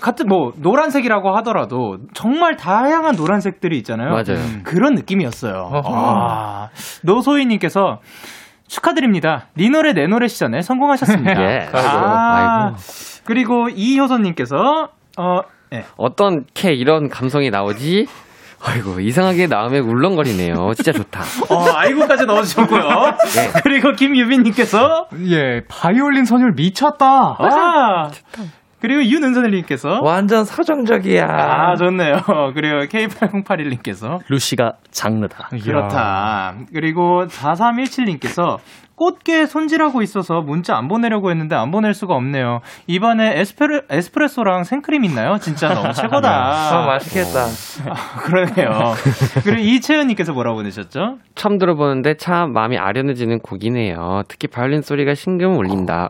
[0.01, 4.09] 같은 뭐 노란색이라고 하더라도 정말 다양한 노란색들이 있잖아요.
[4.09, 4.39] 맞아요.
[4.63, 5.69] 그런 느낌이었어요.
[5.85, 6.67] 아,
[7.03, 7.99] 노소희님께서
[8.67, 9.47] 축하드립니다.
[9.55, 11.31] 네 노래 내 노래 시전에 성공하셨습니다.
[11.43, 11.69] 예.
[11.73, 12.77] 아, 아이고.
[13.25, 15.39] 그리고 이효선님께서 어,
[15.71, 15.85] 네.
[15.95, 18.05] 어떤 캐 이런 감성이 나오지?
[18.63, 20.73] 아이고 이상하게 마음에 울렁거리네요.
[20.75, 21.21] 진짜 좋다.
[21.49, 22.81] 어, 아이고까지 넣어주셨고요.
[23.63, 27.37] 그리고 김유빈님께서 예, 바이올린 선율 미쳤다.
[27.39, 28.11] 아,
[28.81, 31.25] 그리고 윤은선님께서 완전 서정적이야.
[31.27, 32.21] 아, 좋네요.
[32.55, 35.49] 그리고 K8081님께서 루시가 장르다.
[35.63, 36.55] 그렇다.
[36.73, 38.57] 그리고 4317님께서
[38.95, 42.59] 꽃게 손질하고 있어서 문자 안 보내려고 했는데 안 보낼 수가 없네요.
[42.85, 45.37] 입안에 에스프레, 에스프레소랑 생크림 있나요?
[45.39, 46.29] 진짜 너무 최고다.
[46.29, 47.45] 아, 맛있겠다.
[48.25, 48.93] 그러네요.
[49.43, 51.17] 그리고 이채연님께서 뭐라고 보내셨죠?
[51.33, 54.23] 처음 들어보는데 참 마음이 아련해지는 곡이네요.
[54.27, 56.09] 특히 바이올린 소리가 심금 울린다.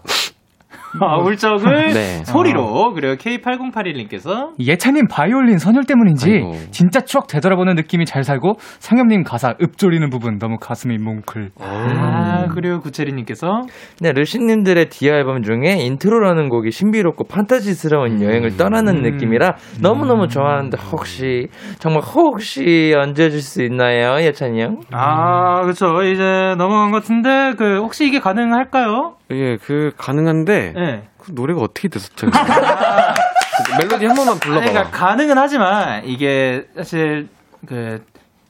[1.00, 2.24] 아, 울적을 네.
[2.26, 2.94] 소리로.
[2.94, 6.54] 그리고 K8081님께서 예찬님 바이올린 선율 때문인지 아이고.
[6.72, 11.52] 진짜 추억 되돌아보는 느낌이 잘 살고 상엽님 가사 읊조리는 부분 너무 가슴이 뭉클.
[11.60, 13.62] 아, 그리고 구체리님께서
[14.00, 20.78] 네, 루시님들의 Dear 앨범 중에 Intro라는 곡이 신비롭고 판타지스러운 여행을 떠나는 느낌이라 너무 너무 좋아하는데
[20.92, 21.48] 혹시
[21.80, 24.78] 정말 혹시 얹어줄 수 있나요, 예찬이 형?
[24.92, 26.02] 아, 그렇죠.
[26.04, 29.16] 이제 넘어간 것 같은데 그 혹시 이게 가능할까요?
[29.32, 31.04] 예, 그 가능한데 네.
[31.18, 32.28] 그 노래가 어떻게 됐었죠?
[33.80, 34.66] 멜로디 한 번만 불러봐.
[34.66, 37.28] 그러니까 가능은 하지만 이게 사실
[37.68, 38.04] 그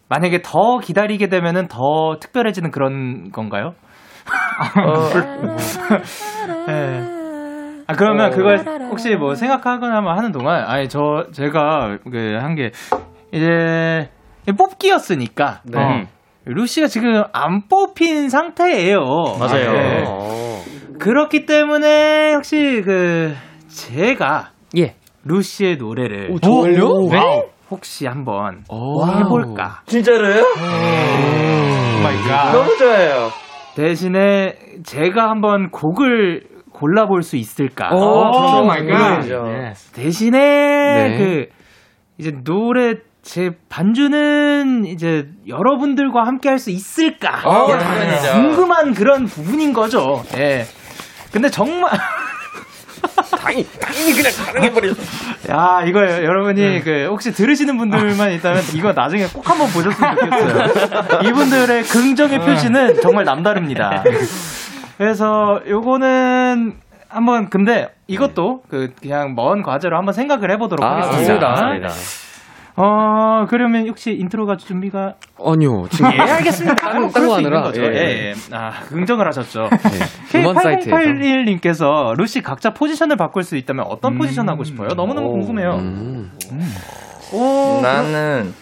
[0.10, 3.74] 만약에 더 기다리게 되면은 더 특별해지는 그런 건가요?
[6.68, 7.02] 네.
[7.88, 12.72] 아 그러면 그걸 혹시 뭐 생각하거나 뭐 하는 동안 아니 저 제가 그 한 게
[13.34, 14.10] 이제
[14.58, 15.80] 뽑기였으니까 네.
[15.80, 16.04] 어,
[16.46, 19.00] 루시가 지금 안 뽑힌 상태예요.
[19.40, 19.72] 맞아요.
[19.74, 20.04] 네.
[21.02, 21.04] 어.
[21.04, 23.34] 그렇기 때문에 혹시 그
[23.68, 24.96] 제가 예.
[25.24, 27.10] 루시의 노래를 정말요?
[27.10, 27.44] 네?
[27.72, 29.06] 혹시 한번 오.
[29.08, 29.82] 해볼까?
[29.88, 30.44] 진짜로요?
[32.04, 32.52] My god.
[32.54, 33.30] 너무 좋아요.
[33.76, 36.44] 대신에 제가 한번 곡을
[36.74, 37.90] 골라볼 수 있을까?
[37.94, 39.22] Oh, my god.
[39.94, 41.18] 대신에 네.
[41.18, 41.46] 그
[42.18, 47.42] 이제 노래 제 반주는 이제 여러분들과 함께 할 수 있을까?
[47.46, 48.32] 어, 약간 당연히죠.
[48.34, 50.24] 궁금한 그런 부분인 거죠.
[50.38, 50.66] 예.
[51.32, 51.92] 근데 정말
[53.40, 54.96] 당연히 당연히 그냥 가능해버렸어.
[55.50, 61.22] 야, 이거 여러분이 그 혹시 들으시는 분들만 있다면 이거 나중에 꼭 한번 보셨으면 좋겠어요.
[61.28, 64.04] 이분들의 긍정의 표시는 정말 남다릅니다.
[64.98, 66.76] 그래서 요거는
[67.10, 71.56] 한번 근데 이것도 그 그냥 먼 과제로 한번 생각을 해보도록 아, 하겠습니다.
[71.56, 71.90] 좋습니다.
[72.76, 76.76] 어 그러면 혹시 인트로가 준비가 아니요 지금 예 알겠습니다.
[76.76, 77.72] 딴- 뭐딴 그럴 거수 있는 하느라.
[77.76, 78.30] 예, 예, 예.
[78.30, 78.34] 예.
[78.56, 79.70] 아 긍정을 하셨죠.
[80.32, 80.40] 네.
[80.40, 80.98] 음원 사이트에서.
[80.98, 84.90] K8081님께서 루시 각자 포지션을 바꿀 수 있다면 어떤 포지션 하고 싶어요?
[84.90, 85.76] 너무너무 궁금해요.
[85.76, 86.32] 음.
[87.34, 88.54] 오, 나는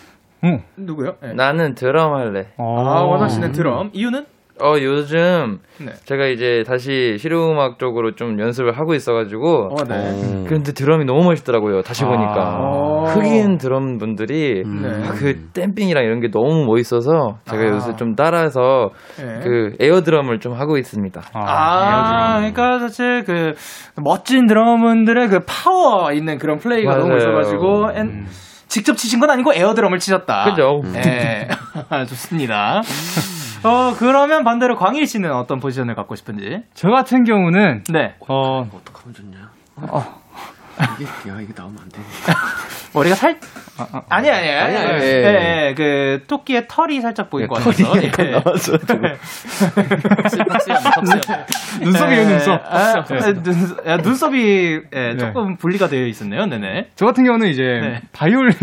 [0.43, 0.63] 응.
[0.77, 1.15] 누구요?
[1.21, 1.33] 네.
[1.33, 2.47] 나는 드럼 할래.
[2.57, 3.89] 아, 원하 씨는 드럼.
[3.93, 4.25] 이유는?
[4.61, 5.91] 어 요즘 네.
[6.05, 9.95] 제가 이제 다시 실용음악 쪽으로 좀 연습을 하고 있어가지고 어, 네.
[9.95, 10.45] 음.
[10.47, 11.81] 근데 드럼이 너무 멋있더라고요.
[11.81, 13.03] 다시 보니까 어.
[13.05, 14.87] 흑인 드럼 분들이 네.
[15.07, 17.67] 아, 그 댐핑이랑 이런 게 너무 멋있어서 제가 아.
[17.67, 19.39] 요새 좀 따라서 네.
[19.43, 21.21] 그 에어 드럼을 좀 하고 있습니다.
[21.33, 23.53] 아, 그러니까 사실 그
[24.03, 27.17] 멋진 드럼분들의 그 파워 있는 그런 플레이가 너무 맞아요.
[27.17, 28.25] 있어가지고 엔-
[28.67, 30.45] 직접 치신 건 아니고 에어 드럼을 치셨다.
[30.45, 30.81] 그죠?
[30.93, 31.47] 네,
[32.07, 32.81] 좋습니다.
[33.63, 36.63] 어 그러면 반대로 광일 씨는 어떤 포지션을 갖고 싶은지?
[36.73, 39.49] 저 같은 경우는 네, 어 어떡하면 좋냐?
[40.99, 41.99] 이게 야 이게 나오면 안 돼.
[42.93, 43.39] 머리가 살
[44.09, 45.67] 아니 아니 아니 아니, 아니, 예, 예.
[45.67, 48.11] 예, 그 토끼의 털이 살짝 보인 것 같아서 예.
[51.83, 52.61] 눈썹이에요 눈썹.
[52.65, 53.03] 아, 아,
[53.43, 53.55] 눈,
[53.85, 56.45] 아, 눈썹이 예, 조금 분리가 되어 있었네요.
[56.47, 56.89] 네네.
[56.95, 58.01] 저 같은 경우는 이제 네.
[58.11, 58.53] 바이올린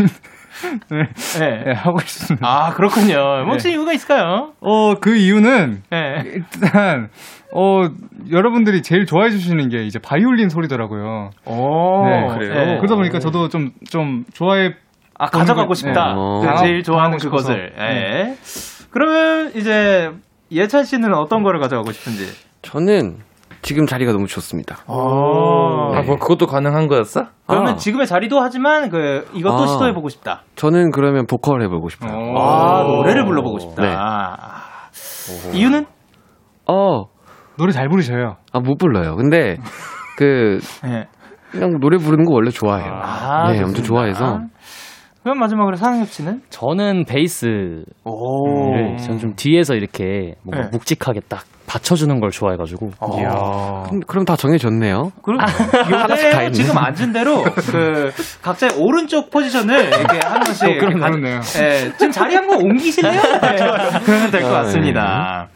[0.91, 1.65] 네, 네.
[1.65, 2.47] 네, 하고 있습니다.
[2.47, 3.45] 아 그렇군요.
[3.51, 4.53] 혹시 이유가 있을까요?
[4.61, 6.23] 어 그 이유는 네.
[6.25, 7.09] 일단
[7.53, 7.83] 어
[8.31, 11.31] 여러분들이 제일 좋아해 주시는 게 이제 바이올린 소리더라고요.
[11.45, 12.29] 오 네.
[12.35, 12.79] 그래요.
[12.79, 14.75] 그러다 보니까 저도 좀좀 좋아해
[15.19, 15.81] 아 가져가고 네.
[15.81, 16.15] 싶다.
[16.17, 16.41] 어.
[16.41, 17.19] 그 제일 좋아하는.
[17.19, 17.73] 그것을.
[17.79, 18.37] 예.
[18.91, 20.11] 그러면 이제
[20.53, 22.27] 예찬 씨는 어떤 거를 가져가고 싶은지?
[22.63, 23.19] 저는
[23.67, 24.77] 지금 자리가 너무 좋습니다.
[24.87, 25.93] 어.
[25.93, 27.25] 아, 뭐 그것도 가능한 거였어?
[27.49, 27.75] 그러면 아.
[27.75, 29.67] 지금의 자리도 하지만 그 이것도 아.
[29.67, 30.45] 시도해 보고 싶다.
[30.55, 32.13] 저는 그러면 보컬 해보고 싶어요.
[32.39, 33.83] 아, 노래를 불러보고 싶다.
[33.83, 33.93] 네.
[33.99, 34.89] 아.
[35.53, 35.85] 이유는?
[36.69, 37.07] 어,
[37.59, 38.37] 노래 잘 부르셔요.
[38.53, 39.17] 아, 못 불러요.
[39.17, 39.57] 근데
[40.17, 41.09] 그 네.
[41.51, 42.93] 그냥 노래 부르는 거 원래 좋아해요.
[42.93, 43.89] 아, 네, 엄청 좋습니다.
[43.89, 44.41] 좋아해서.
[45.25, 46.43] 그럼 마지막으로 상엽 씨는?
[46.51, 48.97] 저는 베이스를 오.
[48.99, 50.69] 저는 좀 뒤에서 이렇게 뭔가 네.
[50.71, 55.13] 묵직하게 딱 받쳐주는 걸 좋아해가지고 그럼, 그럼 다 정해졌네요.
[55.23, 56.53] 그럼 하나씩 다 요대 있네.
[56.53, 58.13] 지금 앉은 대로 그
[58.43, 61.41] 각자의 오른쪽 포지션을 이렇게 한 번씩 가- 그렇네요.
[61.59, 63.21] 예, 지금 자리 한 번 옮기실래요?
[63.43, 63.57] 네,
[64.05, 65.49] 그러면 될것 아, 같습니다.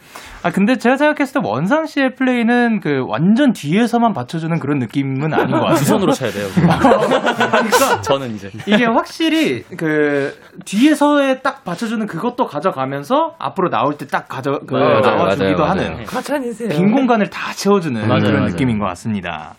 [0.42, 5.50] 아 근데 제가 생각했을 때 원상 씨의 플레이는 그 완전 뒤에서만 받쳐주는 그런 느낌은 아닌
[5.50, 5.76] 것두 같아요.
[5.84, 6.46] 손으로 쳐야 돼요.
[6.54, 10.34] 그러니까 저는 이제 이게 확실히 그
[10.64, 15.92] 뒤에서의 딱 받쳐주는 그것도 가져가면서 앞으로 나올 때 딱 가져 그 맞아요, 나와주기도 맞아요, 하는
[15.92, 16.06] 맞아요.
[16.06, 16.68] 가찬이세요.
[16.70, 18.46] 빈 공간을 다 채워주는 맞아요, 그런 맞아요.
[18.50, 19.54] 느낌인 것 같습니다.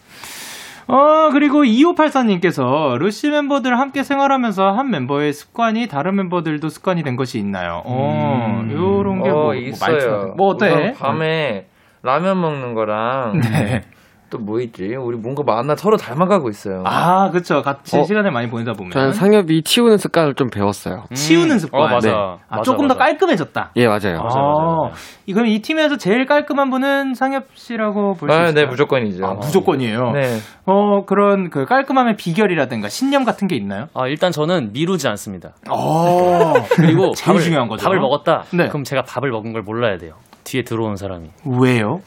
[0.93, 7.39] 어, 그리고 2584님께서 루시 멤버들 함께 생활하면서 한 멤버의 습관이 다른 멤버들도 습관이 된 것이
[7.39, 7.81] 있나요?
[7.85, 9.95] 어, 요런 게 어, 뭐, 뭐 있어요.
[9.95, 10.93] 말투- 뭐 어때?
[10.99, 11.67] 밤에
[12.03, 13.83] 라면 먹는 거랑 네.
[14.31, 14.95] 또 뭐 있지?
[14.95, 16.81] 우리 뭔가 많아 서로 닮아가고 있어요.
[16.87, 17.61] 아, 그쵸.
[17.61, 18.91] 같이 어, 시간을 많이 보내다 보면.
[18.91, 21.03] 저는 상엽이 치우는 습관을 좀 배웠어요.
[21.13, 21.81] 치우는 습관.
[21.81, 22.09] 어, 맞아.
[22.09, 22.15] 네.
[22.15, 23.05] 아, 맞아, 조금 더 맞아.
[23.05, 23.71] 깔끔해졌다.
[23.75, 24.17] 예, 맞아요.
[24.19, 24.91] 아,
[25.27, 28.47] 이- 그럼 이 팀에서 제일 깔끔한 분은 상엽 씨라고 볼수 있어요?
[28.47, 29.25] 아, 네, 무조건이죠.
[29.25, 30.11] 아, 무조건이에요.
[30.13, 30.37] 네.
[30.65, 33.87] 어, 그런 그 깔끔함의 비결이라든가 신념 같은 게 있나요?
[33.93, 35.51] 아, 일단 저는 미루지 않습니다.
[35.69, 37.83] 어, 그리고 제일 밥을, 중요한 거죠.
[37.83, 38.43] 밥을 먹었다.
[38.53, 38.67] 네.
[38.69, 40.13] 그럼 제가 밥을 먹은 걸 몰라야 돼요.
[40.45, 41.29] 뒤에 들어온 사람이.
[41.45, 41.99] 왜요?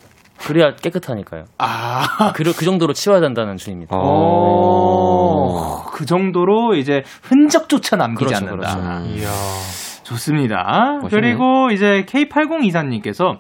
[0.46, 1.44] 그래야 깨끗하니까요.
[1.58, 3.96] 아, 그, 그 정도로 치워야 된다는 주의입니다.
[3.96, 4.00] 어.
[4.02, 8.76] 오, 그 정도로 이제 흔적조차 남기지 그렇죠, 않는다.
[8.76, 9.06] 그렇죠.
[9.16, 9.28] 이야,
[10.02, 10.98] 좋습니다.
[11.02, 11.08] 멋있네.
[11.20, 13.36] 그리고 이제 K8024님께서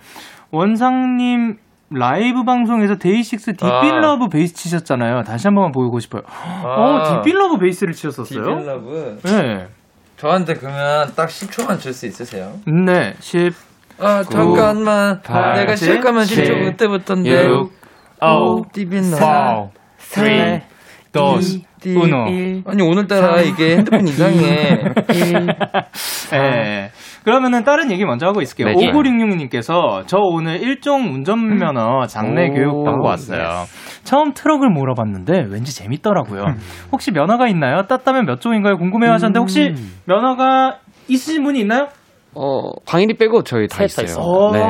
[0.50, 1.58] 원상님
[1.90, 5.22] 라이브 방송에서 데이식스 Deep in Love 베이스 치셨잖아요.
[5.24, 6.22] 다시 한 번만 보고 싶어요.
[6.64, 8.42] 어, Deep in Love 베이스를 치셨었어요?
[8.42, 9.18] Deep in Love.
[9.24, 9.68] 네.
[10.16, 12.52] 저한테 그러면 딱 10초만 줄 수 있으세요?
[12.66, 13.52] 네, 10,
[13.98, 15.20] 아, 잠깐만.
[15.22, 17.46] 팔, 내가 칠, 시작하면 칠, 10초 그때부터인데.
[17.46, 17.72] 육,
[18.22, 19.02] 오, 디빌러.
[19.02, 19.68] 4,
[19.98, 20.60] 3, 2,
[21.86, 22.62] 1.
[22.66, 24.80] 아니, 오늘따라 이게 핸드폰 이상해.
[26.32, 26.90] 예.
[27.24, 28.68] 그러면은 다른 얘기 먼저 하고 있을게요.
[28.68, 28.74] 네.
[28.74, 33.64] 5966님께서 저 오늘 일종 운전면허 장례 오, 교육 받고 왔어요.
[34.02, 36.44] 처음 트럭을 몰아봤는데 왠지 재밌더라고요.
[36.92, 37.86] 혹시 면허가 있나요?
[37.86, 38.76] 땄다면 몇 종인가요?
[38.76, 39.74] 궁금해 하셨는데 혹시
[40.06, 40.78] 면허가
[41.08, 41.88] 있으신 분이 있나요?
[42.34, 44.16] 어, 광일이 빼고 저희 다 있어요.
[44.18, 44.60] 어, 네.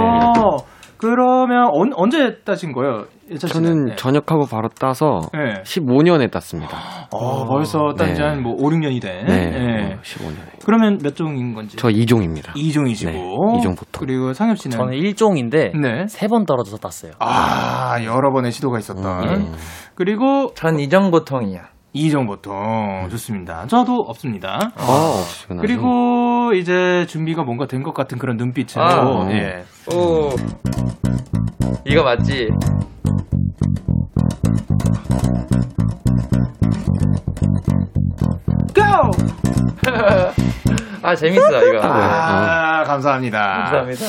[0.96, 3.04] 그러면 언, 언제 따신 거예요?
[3.38, 3.96] 저는 네.
[3.96, 5.62] 전역하고 바로 따서 네.
[5.62, 6.78] 15년에 땄습니다.
[7.10, 8.26] 어, 벌써 딴지 네.
[8.26, 9.24] 한뭐 5, 6년이 된.
[9.26, 9.52] 네.
[9.54, 9.98] 예.
[10.02, 10.64] 15년에.
[10.64, 11.76] 그러면 몇 종인 건지?
[11.76, 12.54] 저 2종입니다.
[12.54, 13.12] 2종이시고.
[13.12, 14.00] 네, 이종 보통.
[14.06, 14.76] 그리고 상엽 씨는?
[14.76, 16.06] 저는 1종인데 네.
[16.06, 17.12] 세번 떨어져서 땄어요.
[17.18, 19.28] 아, 여러 번의 시도가 있었던.
[19.28, 19.52] 음.
[19.94, 21.73] 그리고 전 이정보통이야.
[21.96, 23.66] 이종 보통 좋습니다.
[23.68, 24.72] 저도 없습니다.
[24.76, 24.82] 아,
[25.20, 25.62] 없으시구나.
[25.62, 29.28] 그리고 이제 준비가 뭔가 된 것 같은 그런 눈빛으로 아.
[29.30, 29.62] 예.
[29.94, 30.30] 오.
[31.84, 32.48] 이거 맞지?
[38.74, 38.80] Go!
[41.02, 41.80] 아, 재밌어, 이거.
[41.82, 43.38] 아, 감사합니다.
[43.40, 44.04] 감사합니다.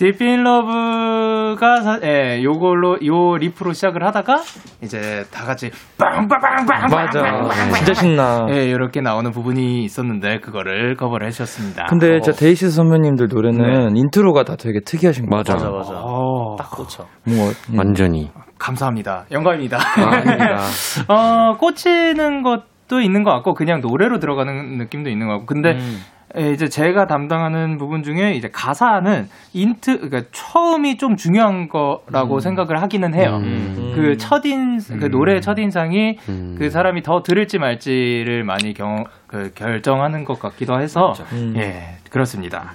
[0.00, 4.36] Deep in Love가 사, 예, 요걸로 요 리프로 시작을 하다가
[4.82, 7.70] 이제 다 같이 빵빵빵빵 맞아.
[7.76, 8.46] 진짜 신나.
[8.48, 11.84] 예, 이렇게 나오는 부분이 있었는데 그거를 커버를 해주셨습니다.
[11.90, 15.52] 근데 진짜 데이식스 선배님들 노래는 인트로가 다 되게 특이하신 거 맞아.
[15.52, 15.92] 맞아, 맞아.
[16.02, 17.04] 어, 딱 꽂혀.
[17.26, 18.30] 뭐, 완전히.
[18.58, 19.26] 감사합니다.
[19.30, 19.76] 영광입니다.
[19.96, 20.56] 아닙니다.
[21.08, 25.98] 어, 꽂히는 것도 있는 것 같고, 그냥 노래로 들어가는 느낌도 있는 것 같고, 근데, 음.
[26.36, 32.80] 에, 이제 제가 담당하는 부분 중에 이제 가사는 인트, 그러니까 처음이 좀 중요한 거라고 생각을
[32.82, 33.40] 하기는 해요.
[33.42, 33.92] 음.
[33.94, 36.54] 그 첫인, 그 노래의 첫 인상이 음.
[36.58, 41.54] 그 사람이 더 들을지 말지를 많이 경, 그 결정하는 것 같기도 해서, 음.
[41.56, 42.72] 예, 그렇습니다.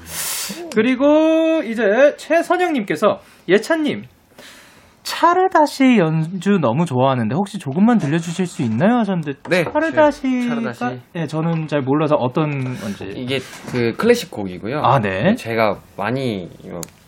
[0.73, 4.03] 그리고 이제 최선영님께서 예찬님,
[5.05, 8.97] 차르다시 연주 너무 좋아하는데 혹시 조금만 들려주실 수 있나요?
[8.97, 10.99] 하셨는데 네, 차르다시가 차르다시.
[11.15, 13.39] 예, 저는 잘 몰라서 어떤 건지 이게
[13.71, 14.79] 그 클래식 곡이고요.
[14.79, 15.35] 아, 네.
[15.35, 16.49] 제가 많이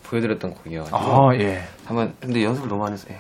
[0.04, 0.98] 보여드렸던 곡이어가지고.
[0.98, 1.64] 아, 예.
[1.86, 3.08] 한번 근데 연습을 너무 안 해서.
[3.10, 3.18] 예.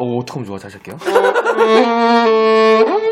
[0.00, 0.96] 오 어떡하면 좋아 다시 할게요.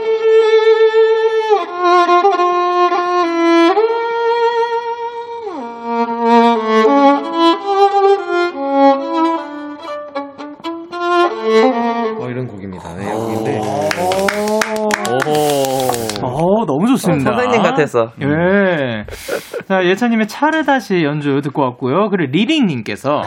[17.76, 18.12] 같았어.
[18.22, 19.06] 예.
[19.68, 22.10] 자, 예찬님의 차를 다시 연주 듣고 왔고요.
[22.10, 23.22] 그리고 리링님께서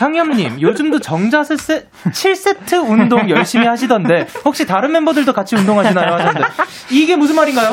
[0.00, 6.14] 상엽님, 요즘도 정자세 세, 7세트 운동 열심히 하시던데, 혹시 다른 멤버들도 같이 운동하시나요?
[6.14, 6.48] 하셨는데,
[6.90, 7.72] 이게 무슨 말인가요?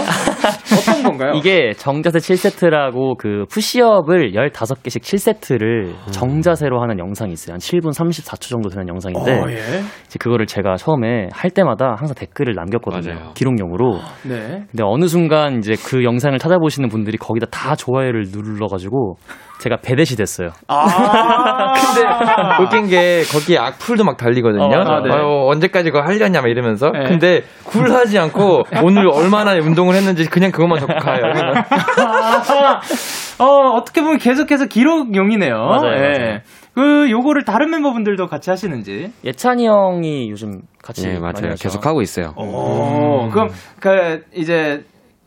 [0.77, 1.31] 어떤 건가요?
[1.35, 7.53] 이게 정자세 7세트라고 그 푸시업을 15개씩 7세트를 정자세로 하는 영상이 있어요.
[7.53, 9.83] 한 7분 34초 정도 되는 영상인데, 어, 예.
[10.05, 13.13] 이제 그거를 제가 처음에 할 때마다 항상 댓글을 남겼거든요.
[13.13, 13.31] 맞아요.
[13.35, 14.01] 기록용으로.
[14.23, 14.65] 네.
[14.69, 19.15] 근데 어느 순간 이제 그 영상을 찾아보시는 분들이 거기다 다 좋아요를 눌러가지고
[19.59, 20.51] 제가 배댓이 됐어요.
[20.67, 22.07] 아, 근데
[22.63, 24.63] 웃긴 게 거기에 악플도 막 달리거든요.
[24.63, 25.01] 어, 맞아요.
[25.01, 25.11] 네.
[25.11, 26.91] 아유, 언제까지 그거 하려냐 막 이러면서.
[26.91, 27.03] 네.
[27.07, 31.21] 근데 굴하지 않고 오늘 얼마나 운동을 했는지 그냥 그것만 적고 가요.
[33.39, 33.45] 어,
[33.75, 35.55] 어떻게 보면 계속해서 기록용이네요.
[35.55, 36.17] 맞아요, 예.
[36.19, 36.39] 맞아요.
[36.73, 39.11] 그, 요거를 다른 멤버분들도 같이 하시는지.
[39.23, 41.55] 예찬이 형이 요즘 같이 네, 맞아요.
[41.59, 42.33] 계속 하고 있어요.
[42.35, 43.49] 오, 그럼,
[43.79, 44.83] 그, 이제,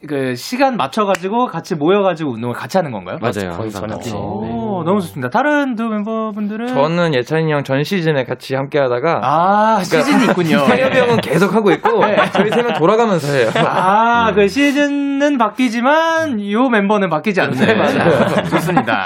[0.09, 3.19] 그, 시간 맞춰가지고 같이 모여가지고 운동을 같이 하는 건가요?
[3.21, 3.53] 맞아요.
[3.57, 4.11] 거의 저녁 같이.
[4.13, 4.17] 때.
[4.17, 5.29] 오, 너무 좋습니다.
[5.29, 6.69] 다른 두 멤버분들은?
[6.69, 10.59] 저는 예찬이 형 전 시즌에 같이 함께 하다가 아, 시즌이 있군요.
[10.67, 12.01] 상엽이 형은 계속 하고 있고
[12.33, 13.51] 저희 세 명 돌아가면서 해요.
[13.57, 17.75] 아, 그 시즌은 바뀌지만 요 멤버는 바뀌지 않네.
[17.75, 18.45] 맞아요.
[18.49, 19.05] 좋습니다.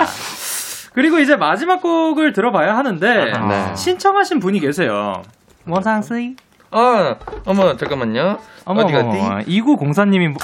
[0.92, 3.74] 그리고 이제 마지막 곡을 들어봐야 하는데 네.
[3.74, 5.22] 신청하신 분이 계세요.
[5.66, 6.36] 원상씨.
[6.74, 8.38] 어, 어머 잠깐만요.
[8.66, 9.18] 어디 갔지?
[9.60, 10.34] 2904님이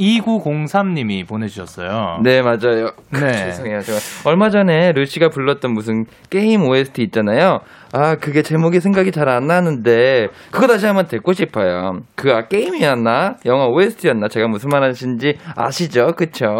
[0.00, 2.20] 2903님이 보내주셨어요.
[2.22, 2.92] 네 맞아요.
[3.10, 3.50] 네.
[3.50, 3.82] 죄송해요.
[3.82, 7.60] 제가 얼마 전에 루시가 불렀던 무슨 게임 OST 있잖아요.
[7.98, 12.00] 아 그게 제목이 생각이 잘 안 나는데 그거 다시 한번 듣고 싶어요.
[12.14, 13.36] 그 아, 게임이었나?
[13.46, 14.28] 영화 OST였나?
[14.28, 16.12] 제가 무슨 말 하시는지 아시죠?
[16.16, 16.58] 그쵸?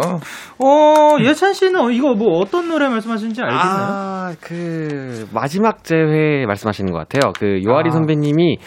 [0.59, 3.65] 어, 예찬 씨는 이거 뭐 어떤 노래 말씀하시는지 알겠나요?
[3.69, 7.31] 아, 그 마지막 재회 말씀하시는 것 같아요.
[7.39, 7.91] 그 요아리 아.
[7.91, 8.57] 선배님이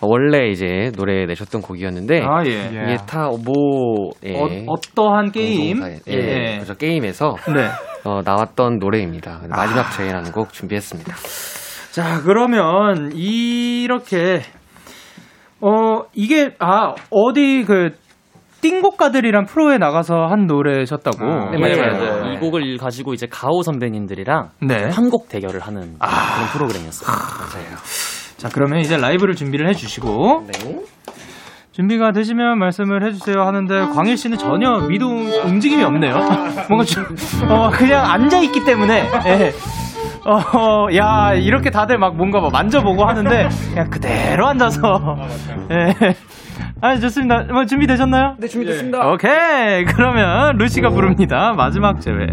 [0.00, 2.50] 원래 이제 노래 내셨던 곡이었는데 아, 예.
[2.70, 3.36] 이게 타뭐
[4.24, 4.36] 예.
[4.38, 5.80] 어, 어떠한 게임?
[5.80, 7.68] 공동사에- 예, 그죠 게임에서 네.
[8.04, 9.40] 어, 나왔던 노래입니다.
[9.50, 11.14] 마지막 재회라는 곡 준비했습니다.
[11.92, 14.42] 자, 그러면 이렇게
[15.60, 17.90] 어 이게 아 어디 그
[18.60, 21.50] 띵곡가들이란 프로에 나가서 한 노래셨다고.
[21.52, 21.92] 네, 네, 맞아요.
[21.92, 22.32] 맞아요.
[22.32, 24.88] 이 곡을 가지고 이제 가오 선배님들이랑 네.
[24.90, 27.10] 한곡 대결을 하는 그런 프로그램이었어요.
[28.36, 30.46] 자, 그러면 이제 라이브를 준비를 해 주시고
[31.72, 36.14] 준비가 되시면 말씀을 해주세요 하는데 광일 씨는 전혀 미동 움직임이 없네요.
[36.68, 37.04] 뭔가 좀,
[37.48, 39.08] 어, 그냥 앉아 있기 때문에.
[39.26, 39.52] 예.
[40.24, 45.16] 어, 야, 이렇게 다들 막 뭔가 막 만져보고 하는데, 그냥 그대로 앉아서.
[45.70, 45.94] 예.
[46.82, 47.44] 아, 좋습니다.
[47.52, 48.36] 뭐, 준비되셨나요?
[48.38, 49.10] 네 준비됐습니다.
[49.12, 49.84] 오케이.
[49.84, 51.52] 그러면 루시가 부릅니다.
[51.56, 52.26] 마지막 제외.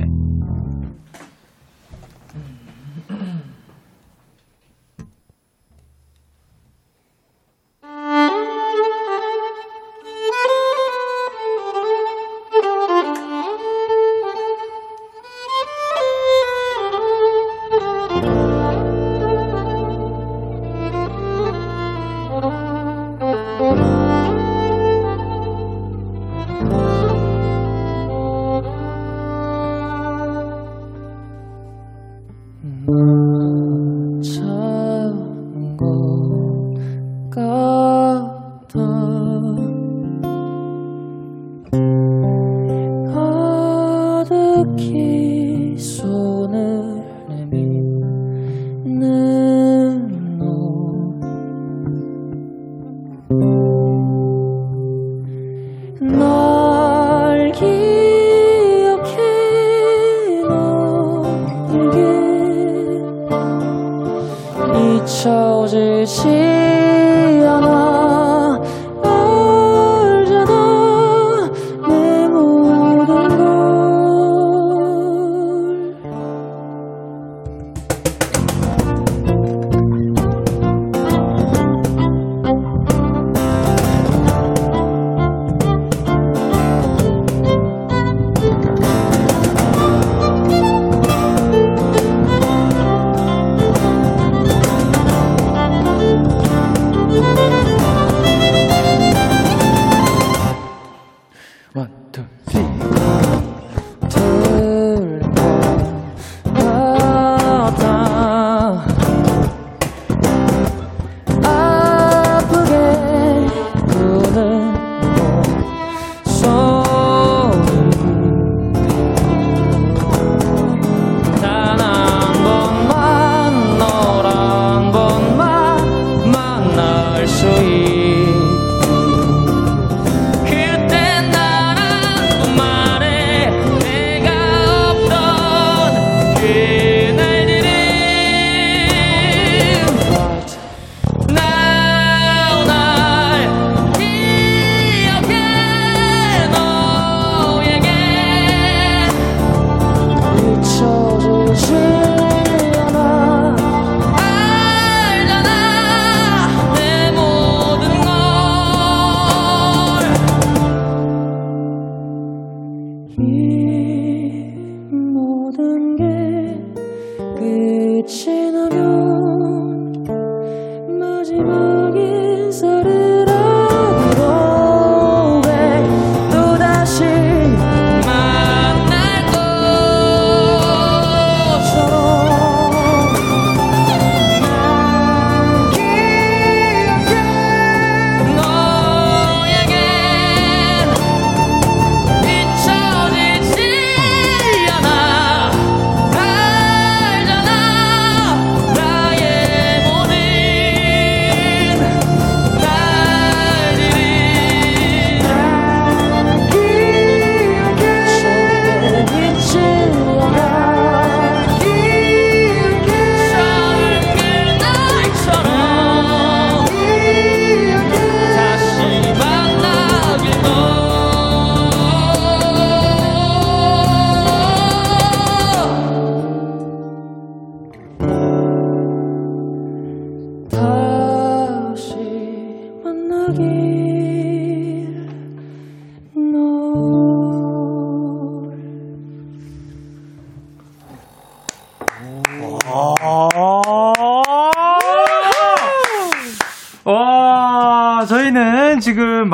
[65.28, 66.87] 잊혀지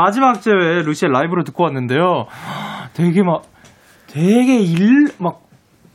[0.03, 2.25] 마지막 제회 루시의 라이브로 듣고 왔는데요.
[2.93, 3.43] 되게 막,
[4.07, 5.43] 되게 일, 막,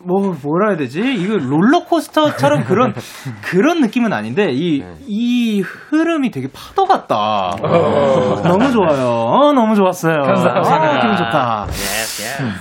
[0.02, 1.00] 뭐, 뭐라 해야 되지?
[1.00, 2.94] 이거 롤러코스터처럼 그런,
[3.44, 7.50] 그런 느낌은 아닌데, 이, 이 흐름이 되게 파도 같다.
[8.44, 9.08] 너무 좋아요.
[9.08, 10.22] 어, 너무 좋았어요.
[10.22, 10.94] 감사합니다.
[10.96, 11.66] 아, 기분 좋다.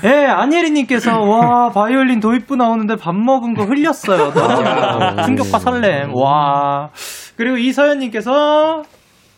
[0.04, 4.34] 예, 안예리님께서, 와, 바이올린 도입부 나오는데 밥 먹은 거 흘렸어요.
[5.26, 6.14] 충격과 설렘.
[6.14, 6.90] 와.
[7.38, 8.82] 그리고 이서연님께서,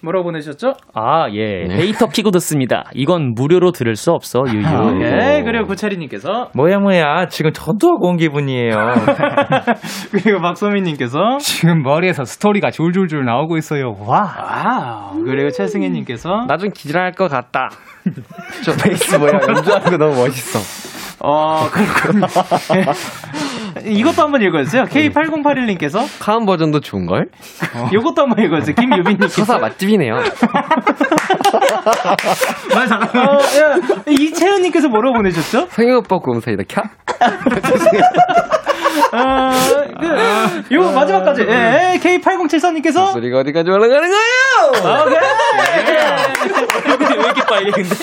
[0.01, 0.73] 뭐라고 보내셨죠?
[0.93, 1.67] 아, 예.
[1.67, 2.85] 데이터 키고 듣습니다.
[2.93, 5.01] 이건 무료로 들을 수 없어, 유유.
[5.03, 8.71] 예, 그리고 구체리님께서, 뭐야 뭐야 지금 저도 하고 온 기분이에요.
[10.11, 13.95] 그리고 박소민님께서, 지금 머리에서 스토리가 줄줄줄 나오고 있어요.
[14.05, 14.19] 와.
[14.21, 17.69] 와, 그리고 최승혜님께서, 나 좀 기절할 것 같다.
[18.63, 20.59] 저 베이스 뭐야 연주하는 거 너무 멋있어.
[21.21, 22.25] 어, 그렇군요.
[23.85, 23.89] 예.
[23.91, 24.83] 이것도 한번 읽어주세요.
[24.85, 27.27] K8081님께서, 카운 버전도 좋은걸?
[27.93, 28.75] 이것도 한번 읽어주세요.
[28.75, 29.45] 김유빈님께서.
[29.45, 30.13] 서사 맛집이네요.
[32.75, 33.21] 말 잘한다.
[33.21, 33.75] 어, 야,
[34.07, 35.67] 이채연님께서 뭐라고 보내셨죠?
[35.69, 36.89] 성형 오빠 고음사이다 캬?
[39.11, 39.51] 어,
[39.99, 41.45] 그, 요 마지막까지.
[41.49, 43.11] 예, 예, K8074님께서.
[43.13, 45.05] 소리가 어디까지 올라가는 거예요?
[45.05, 45.17] 오케이.
[47.09, 47.95] 왜 이렇게 빨개, 근데?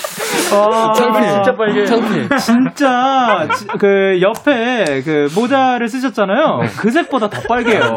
[0.54, 1.30] 와, 창피해.
[1.32, 1.86] 진짜 빨개.
[1.86, 2.28] 창피해.
[2.38, 6.60] 진짜, 지- 그, 옆에 그 모자를 쓰셨잖아요.
[6.78, 7.82] 그 색보다 더 빨개요.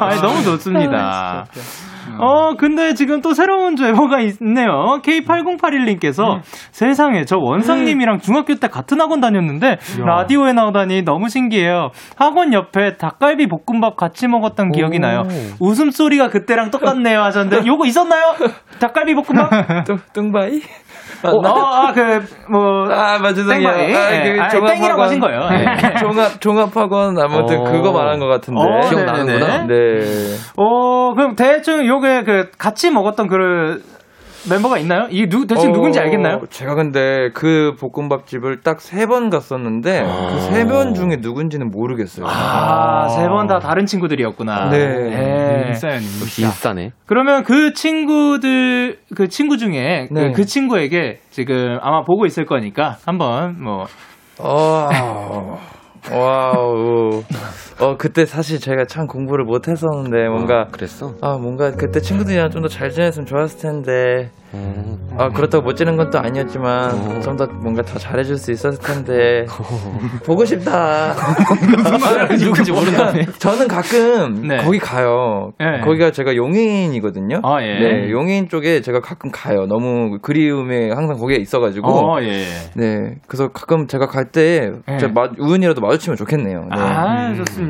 [0.00, 1.46] 아니, 너무 좋습니다.
[2.18, 5.00] 어, 근데 지금 또 새로운 제보가 있네요.
[5.02, 6.40] K8081님께서
[6.72, 11.90] 세상에 저 원상님이랑 중학교 때 같은 학원 다녔는데 라디오에 나오다니 너무 신기해요.
[12.16, 15.22] 학원 옆에 닭갈비 볶음밥 같이 먹었던 기억이 나요.
[15.60, 18.34] 웃음소리가 그때랑 똑같네요 하셨는데 요거 있었나요?
[18.80, 19.50] 닭갈비 볶음밥?
[19.86, 20.60] 뚱 뚱바이?
[21.24, 22.84] 어, 아, 그, 뭐.
[22.90, 23.68] 아, 맞 죄송해요.
[23.68, 23.94] 땡바이.
[23.94, 24.32] 아, 예.
[24.34, 24.66] 그 아니, 종합학원.
[24.74, 25.40] 땡이라고 하신 거예요.
[25.52, 25.94] 예.
[26.00, 27.64] 종합 종합학원 아무튼 어.
[27.64, 28.60] 그거 말한 것 같은데.
[28.60, 29.66] 어, 기억나는구나.
[29.66, 30.00] 네.
[30.56, 33.82] 어, 그럼 대충 요게 그 같이 먹었던 그
[34.48, 35.06] 멤버가 있나요?
[35.10, 36.40] 이 누, 대충 어, 누군지 알겠나요?
[36.48, 42.26] 제가 근데 그 볶음밥집을 딱 세 번 갔었는데 그세 번 중에 누군지는 모르겠어요.
[42.26, 44.70] 아, 세번 다 다른 친구들이었구나.
[44.70, 44.78] 네.
[44.78, 45.68] 예.
[45.68, 46.08] 인싸연님.
[46.22, 46.92] 역시 인싸네.
[47.06, 50.32] 그러면 그 친구들, 그 친구 중에 그, 네.
[50.32, 53.84] 그 친구에게 지금 아마 보고 있을 거니까 한번 뭐.
[54.38, 54.88] 어,
[56.12, 57.22] wow.
[57.80, 61.14] 어, 그때 사실 제가 참 공부를 못 했었는데 뭔가 그랬어?
[61.22, 64.30] 아, 뭔가 그때 친구들이랑 좀 더 잘 지냈으면 좋았을 텐데.
[64.52, 64.98] 어.
[65.16, 69.46] 아, 그렇다고 못 지는 건 또 아니었지만 좀 더 뭔가 더 잘해줄 수 있었을 텐데.
[70.26, 71.14] 보고 싶다.
[72.38, 73.26] 누군지 모른다네.
[73.38, 74.58] 저는 가끔 네.
[74.58, 75.52] 거기 가요.
[75.58, 75.80] 네.
[75.80, 77.40] 거기가 제가 용인이거든요.
[77.44, 77.78] 아, 예.
[77.78, 79.66] 네, 용인 쪽에 제가 가끔 가요.
[79.66, 81.88] 너무 그리움에 항상 거기에 있어가지고.
[81.88, 82.44] 어, 예.
[82.74, 84.98] 네, 그래서 가끔 제가 갈때 네.
[85.38, 86.60] 우연이라도 마주치면 좋겠네요.
[86.60, 86.68] 네.
[86.76, 87.69] 아, 좋습니다.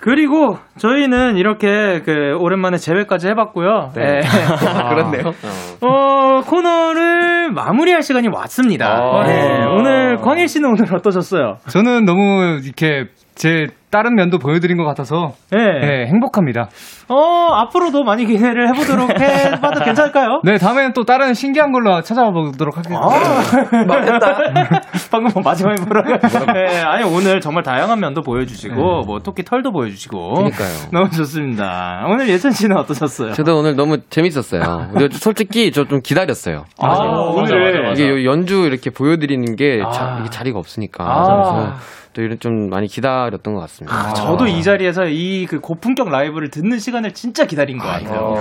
[0.00, 3.90] 그리고 저희는 이렇게 그 오랜만에 재회까지 해봤고요.
[3.94, 4.20] 네.
[4.90, 5.32] 그렇네요.
[5.80, 8.86] 어, 코너를 마무리할 시간이 왔습니다.
[8.88, 9.24] 아.
[9.26, 9.64] 네.
[9.66, 11.56] 오늘 광일 씨는 오늘 어떠셨어요?
[11.68, 15.58] 저는 너무 이렇게 제 다른 면도 보여드린 것 같아서 네.
[15.58, 16.68] 네, 행복합니다.
[17.08, 20.40] 어, 앞으로도 많이 기대를 해보도록 해봐도 괜찮을까요?
[20.44, 23.02] 네, 다음에는 또 다른 신기한 걸로 찾아와 보도록 하겠습니다.
[23.04, 24.38] 아, 맞겠다.
[25.10, 26.52] 방금 뭐 마지막에 뭐라고?
[26.52, 30.34] 네, 아니 오늘 정말 다양한 면도 보여주시고 뭐 토끼 털도 보여주시고.
[30.34, 30.68] 그러니까요.
[30.92, 32.04] 너무 좋습니다.
[32.08, 33.32] 오늘 예찬 씨는 어떠셨어요?
[33.32, 34.90] 저도 오늘 너무 재밌었어요.
[34.92, 36.64] 근데 솔직히 저 좀 기다렸어요.
[36.82, 36.88] 아,
[37.34, 39.90] 오늘 이게 요 연주 이렇게 보여드리는 게 아.
[39.90, 41.76] 자, 이게 자리가 없으니까 아.
[42.18, 43.96] 또 이런 좀 많이 기다렸던 것 같습니다.
[43.96, 48.34] 아, 저도 이 자리에서 이 그 고품격 라이브를 듣는 시간을 진짜 기다린 것 같아요.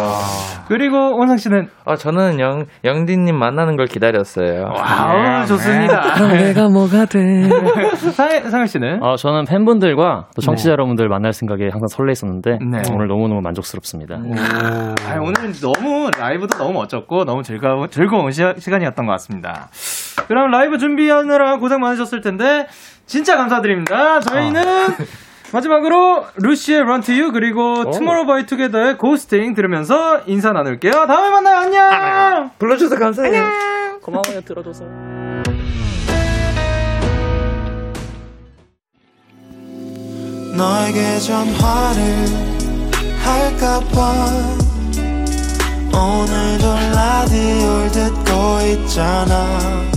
[0.67, 4.63] 그리고 원상 씨는 아, 저는 영, 영디님 만나는 걸 기다렸어요.
[4.75, 6.27] Wow 좋습니다.
[6.27, 7.47] 내가 뭐가 돼?
[8.13, 12.81] 상엽 상엽 씨는 아, 저는 팬분들과 또 청취자 여러분들 만날 생각에 항상 설레 있었는데 네.
[12.91, 14.15] 오늘 너무 너무 만족스럽습니다.
[14.15, 19.69] 아, 오늘은 너무 라이브도 너무 멋졌고 너무 즐거운 즐거운 시, 시간이었던 것 같습니다.
[20.27, 22.67] 그럼 라이브 준비하느라 고생 많으셨을 텐데
[23.07, 24.19] 진짜 감사드립니다.
[24.19, 24.61] 저희는
[25.53, 30.91] 마지막으로 루시의 Run to You 그리고 투모로우 바이 투게더의 Ghosting 들으면서 인사 나눌게요.
[30.91, 31.57] 다음에 만나요.
[31.57, 32.51] 안녕.
[32.59, 33.99] 불러주셔서 감사해요.
[34.01, 34.83] 고마워요, 들어줘서.
[40.55, 42.25] 너에게 전화를
[43.23, 44.13] 할까봐
[45.93, 49.96] 오늘도 라디오를 듣고 있잖아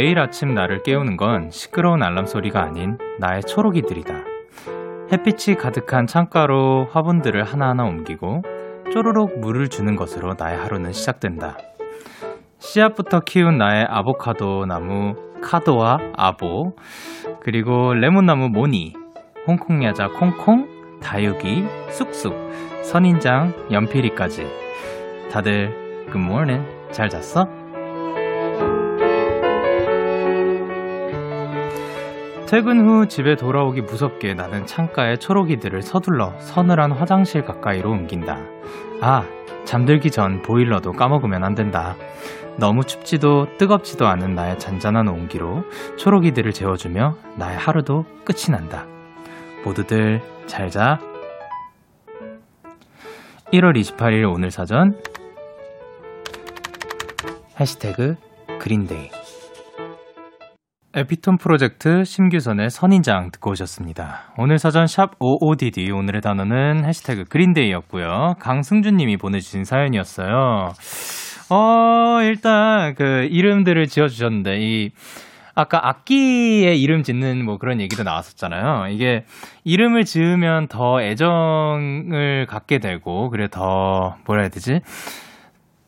[0.00, 4.14] 매일 아침 나를 깨우는 건 시끄러운 알람 소리가 아닌 나의 초록이들이다.
[5.12, 8.40] 햇빛이 가득한 창가로 화분들을 하나하나 옮기고
[8.90, 11.58] 쪼르륵 물을 주는 것으로 나의 하루는 시작된다.
[12.60, 16.72] 씨앗부터 키운 나의 아보카도 나무 카도와 아보
[17.42, 18.94] 그리고 레몬나무 모니
[19.46, 20.66] 홍콩 야자 콩콩
[21.02, 22.32] 다육이 쑥쑥
[22.84, 24.46] 선인장 연필이까지
[25.30, 27.59] 다들 굿모닝 잘 잤어?
[32.50, 38.40] 퇴근 후 집에 돌아오기 무섭게 나는 창가에 초록이들을 서둘러 서늘한 화장실 가까이로 옮긴다.
[39.00, 39.22] 아,
[39.64, 41.94] 잠들기 전 보일러도 까먹으면 안 된다.
[42.58, 45.62] 너무 춥지도 뜨겁지도 않은 나의 잔잔한 온기로
[45.96, 48.84] 초록이들을 재워주며 나의 하루도 끝이 난다.
[49.64, 50.98] 모두들 잘 자.
[53.52, 55.00] 1월 28일 오늘 사전
[57.60, 58.16] 해시태그
[58.58, 59.19] 그린데이
[60.92, 64.32] 에피톤 프로젝트 심규선의 선인장 듣고 오셨습니다.
[64.36, 68.34] 오늘 사전 샵 55DD 오늘의 단어는 해시태그 그린데이였고요.
[68.40, 70.72] 강승준 님이 보내주신 사연이었어요.
[71.50, 74.90] 어 일단 그 이름들을 지어주셨는데 이
[75.54, 78.88] 아까 악기의 이름 짓는 뭐 그런 얘기도 나왔었잖아요.
[78.88, 79.24] 이게
[79.62, 84.80] 이름을 지으면 더 애정을 갖게 되고 그래 더 뭐라 해야 되지?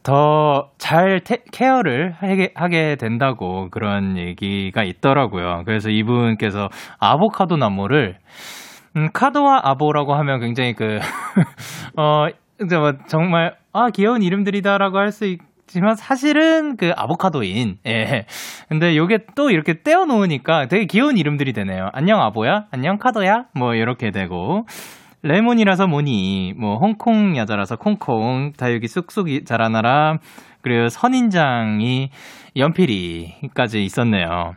[0.02, 1.20] 더 잘
[1.52, 5.62] 케어를 하게, 하게 된다고 그런 얘기가 있더라고요.
[5.64, 8.18] 그래서 이분께서 아보카도 나무를
[8.96, 10.98] 음, 카도와 아보라고 하면 굉장히 그,
[11.96, 12.26] 어,
[12.78, 18.26] 뭐 정말, 아, 귀여운 이름들이다라고 할 수 있지만 사실은 그 아보카도인, 예.
[18.68, 21.88] 근데 요게 또 이렇게 떼어놓으니까 되게 귀여운 이름들이 되네요.
[21.94, 22.66] 안녕 아보야?
[22.70, 23.44] 안녕 카도야?
[23.54, 24.66] 뭐 이렇게 되고.
[25.24, 30.18] 레몬이라서 뭐니, 뭐, 홍콩 야자라서 콩콩, 다육이 쑥쑥 자라나라,
[30.62, 32.10] 그리고 선인장이
[32.56, 34.54] 연필이까지 있었네요.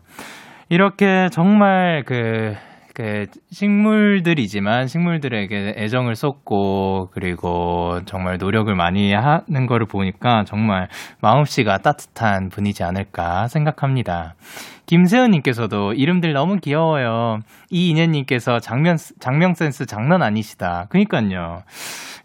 [0.70, 2.56] 이렇게 정말 그,
[2.96, 10.88] 그, 식물들이지만 식물들에게 애정을 쏟고, 그리고 정말 노력을 많이 하는 거를 보니까 정말
[11.22, 14.34] 마음씨가 따뜻한 분이지 않을까 생각합니다.
[14.86, 17.40] 김세은님께서도 이름들 너무 귀여워요.
[17.70, 20.88] 이인혜님께서 장면, 장명 센스 장난 아니시다.
[20.90, 21.64] 그니까요.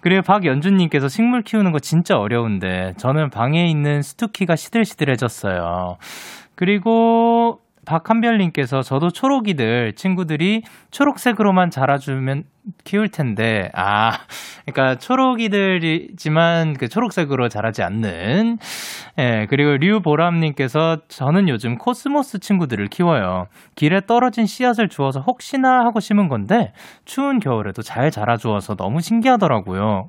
[0.01, 5.97] 그리고 박연준님께서 식물 키우는 거 진짜 어려운데, 저는 방에 있는 스투키가 시들시들해졌어요.
[6.55, 10.63] 그리고 박한별님께서 저도 초록이들 친구들이
[10.93, 12.45] 초록색으로만 자라주면
[12.85, 14.13] 키울 텐데, 아,
[14.65, 18.59] 그러니까 초록이들이지만 그 초록색으로 자라지 않는,
[19.19, 23.47] 예, 그리고 류보람님께서 저는 요즘 코스모스 친구들을 키워요.
[23.75, 26.73] 길에 떨어진 씨앗을 주워서 혹시나 하고 심은 건데,
[27.05, 30.05] 추운 겨울에도 잘 자라 주어서 너무 신기하더라고요.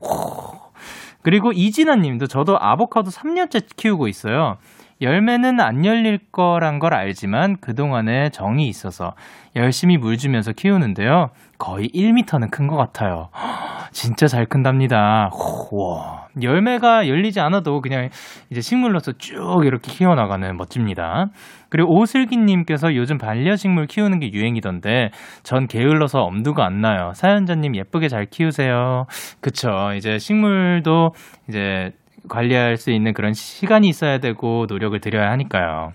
[1.23, 4.57] 그리고 이진아 님도 저도 아보카도 3년째 키우고 있어요.
[5.02, 9.14] 열매는 안 열릴 거란 걸 알지만 그동안에 정이 있어서
[9.56, 11.30] 열심히 물 주면서 키우는데요.
[11.58, 13.30] 거의 1m는 큰 것 같아요.
[13.91, 15.30] 진짜 잘 큰답니다.
[15.72, 16.28] 와.
[16.41, 18.08] 열매가 열리지 않아도 그냥
[18.49, 21.26] 이제 식물로서 쭉 이렇게 키워나가는 멋집니다.
[21.70, 25.10] 그리고 오슬기님께서 요즘 반려식물 키우는 게 유행이던데
[25.43, 27.12] 전 게을러서 엄두가 안 나요.
[27.16, 29.06] 사연자님 예쁘게 잘 키우세요.
[29.41, 29.91] 그쵸.
[29.97, 31.10] 이제 식물도
[31.49, 31.91] 이제
[32.30, 35.91] 관리할 수 있는 그런 시간이 있어야 되고 노력을 들여야 하니까요.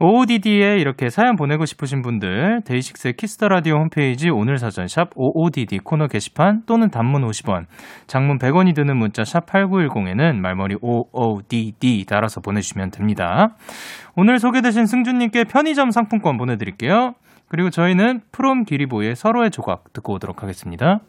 [0.00, 5.78] OODD에 이렇게 사연 보내고 싶으신 분들 데이식스의 Kiss the Radio 홈페이지 오늘 사연 샵 OODD
[5.78, 7.64] 코너 게시판 또는 단문 50원,
[8.06, 13.56] 장문 100원이 드는 문자 샵 8910에는 말머리 OODD 달아서 보내주시면 됩니다.
[14.14, 17.14] 오늘 소개되신 승준님께 편의점 상품권 보내드릴게요.
[17.48, 21.00] 그리고 저희는 프롬 기리보이의 서로의 조각 듣고 오도록 하겠습니다.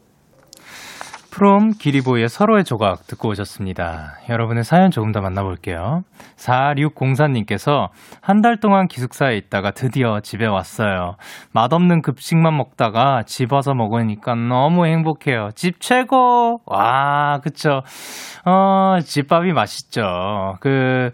[1.30, 4.14] 프롬 기리보이의 서로의 조각 듣고 오셨습니다.
[4.28, 6.02] 여러분의 사연 조금 더 만나볼게요.
[6.36, 7.88] 4604님께서
[8.20, 11.16] 한 달 동안 기숙사에 있다가 드디어 집에 왔어요.
[11.52, 15.50] 맛없는 급식만 먹다가 집 와서 먹으니까 너무 행복해요.
[15.54, 16.60] 집 최고!
[16.66, 17.82] 와, 그쵸.
[18.46, 20.56] 어, 집밥이 맛있죠.
[20.60, 21.10] 그,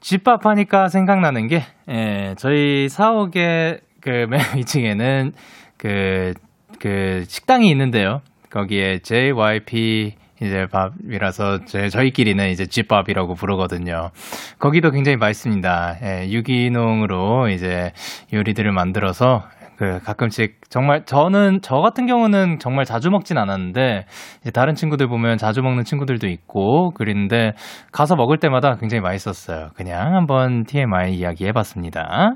[0.00, 5.32] 집밥 하니까 생각나는 게, 예, 저희 사옥의 그맨 위층에는
[5.76, 6.32] 그,
[6.80, 8.20] 그 식당이 있는데요.
[8.50, 14.10] 거기에 JYP 이제 밥이라서 제, 저희끼리는 이제 집밥이라고 부르거든요.
[14.58, 15.96] 거기도 굉장히 맛있습니다.
[16.02, 17.92] 예, 유기농으로 이제
[18.32, 19.44] 요리들을 만들어서
[19.78, 24.06] 그 가끔씩 정말 저는 저 같은 경우는 정말 자주 먹진 않았는데
[24.52, 27.52] 다른 친구들 보면 자주 먹는 친구들도 있고 그랬는데
[27.92, 29.68] 가서 먹을 때마다 굉장히 맛있었어요.
[29.76, 32.32] 그냥 한번 TMI 이야기 해봤습니다.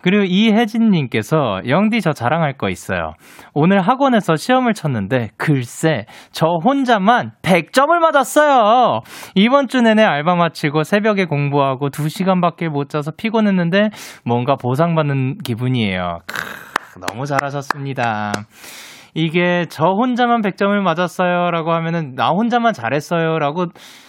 [0.00, 3.14] 그리고 이혜진님께서 영디 저 자랑할 거 있어요.
[3.52, 9.00] 오늘 학원에서 시험을 쳤는데 글쎄 저 혼자만 100점을 맞았어요.
[9.34, 13.90] 이번 주 내내 알바 마치고 새벽에 공부하고 2시간밖에 못 자서 피곤했는데
[14.24, 16.20] 뭔가 보상받는 기분이에요.
[16.96, 18.32] 크, 너무 잘하셨습니다.
[19.14, 23.66] 이게 저 혼자만 100점을 맞았어요 라고 하면은 나 혼자만 잘했어요 라고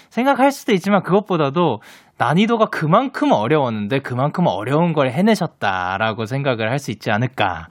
[0.09, 1.79] 생각할 수도 있지만 그것보다도
[2.17, 7.67] 난이도가 그만큼 어려웠는데 그만큼 어려운 걸 해내셨다라고 생각을 할 수 있지 않을까.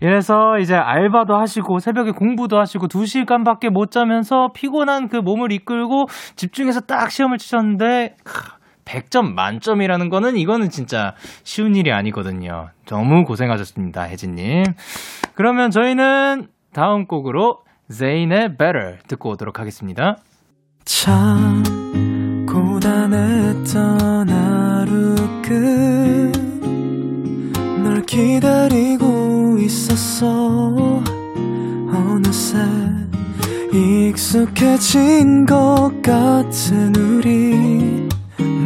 [0.00, 6.82] 이래서 이제 알바도 하시고 새벽에 공부도 하시고 2시간밖에 못 자면서 피곤한 그 몸을 이끌고 집중해서
[6.82, 8.14] 딱 시험을 치셨는데
[8.88, 11.14] 100점 만점이라는 거는 이거는 진짜
[11.44, 12.70] 쉬운 일이 아니거든요.
[12.86, 14.64] 너무 고생하셨습니다, 혜진님.
[15.34, 17.58] 그러면 저희는 다음 곡으로
[17.92, 20.16] 제인의 Better 듣고 오도록 하겠습니다.
[20.84, 21.62] 참
[22.46, 25.14] 고단했던 하루
[27.82, 31.02] 끝널 기다리고 있었어
[31.92, 32.58] 어느새
[33.72, 37.97] 익숙해진 것 같은 우리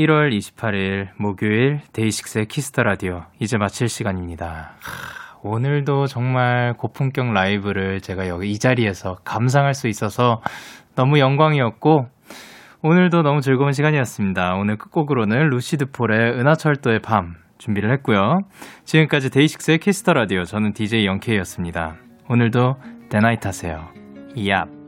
[0.00, 4.72] 1월 28일 목요일 데이식스의 Kiss the Radio 이제 마칠 시간입니다.
[4.80, 10.40] 하, 오늘도 정말 고품격 라이브를 제가 여기 이 자리에서 감상할 수 있어서
[10.94, 12.06] 너무 영광이었고
[12.82, 14.54] 오늘도 너무 즐거운 시간이었습니다.
[14.54, 18.38] 오늘 끝곡으로는 루시드 폴의 은하철도의 밤 준비를 했고요.
[18.84, 21.96] 지금까지 데이식스의 Kiss the Radio 저는 DJ 영케이였습니다.
[22.30, 22.76] 오늘도
[23.10, 23.88] 대나잇 하세요.
[24.34, 24.79] 이압.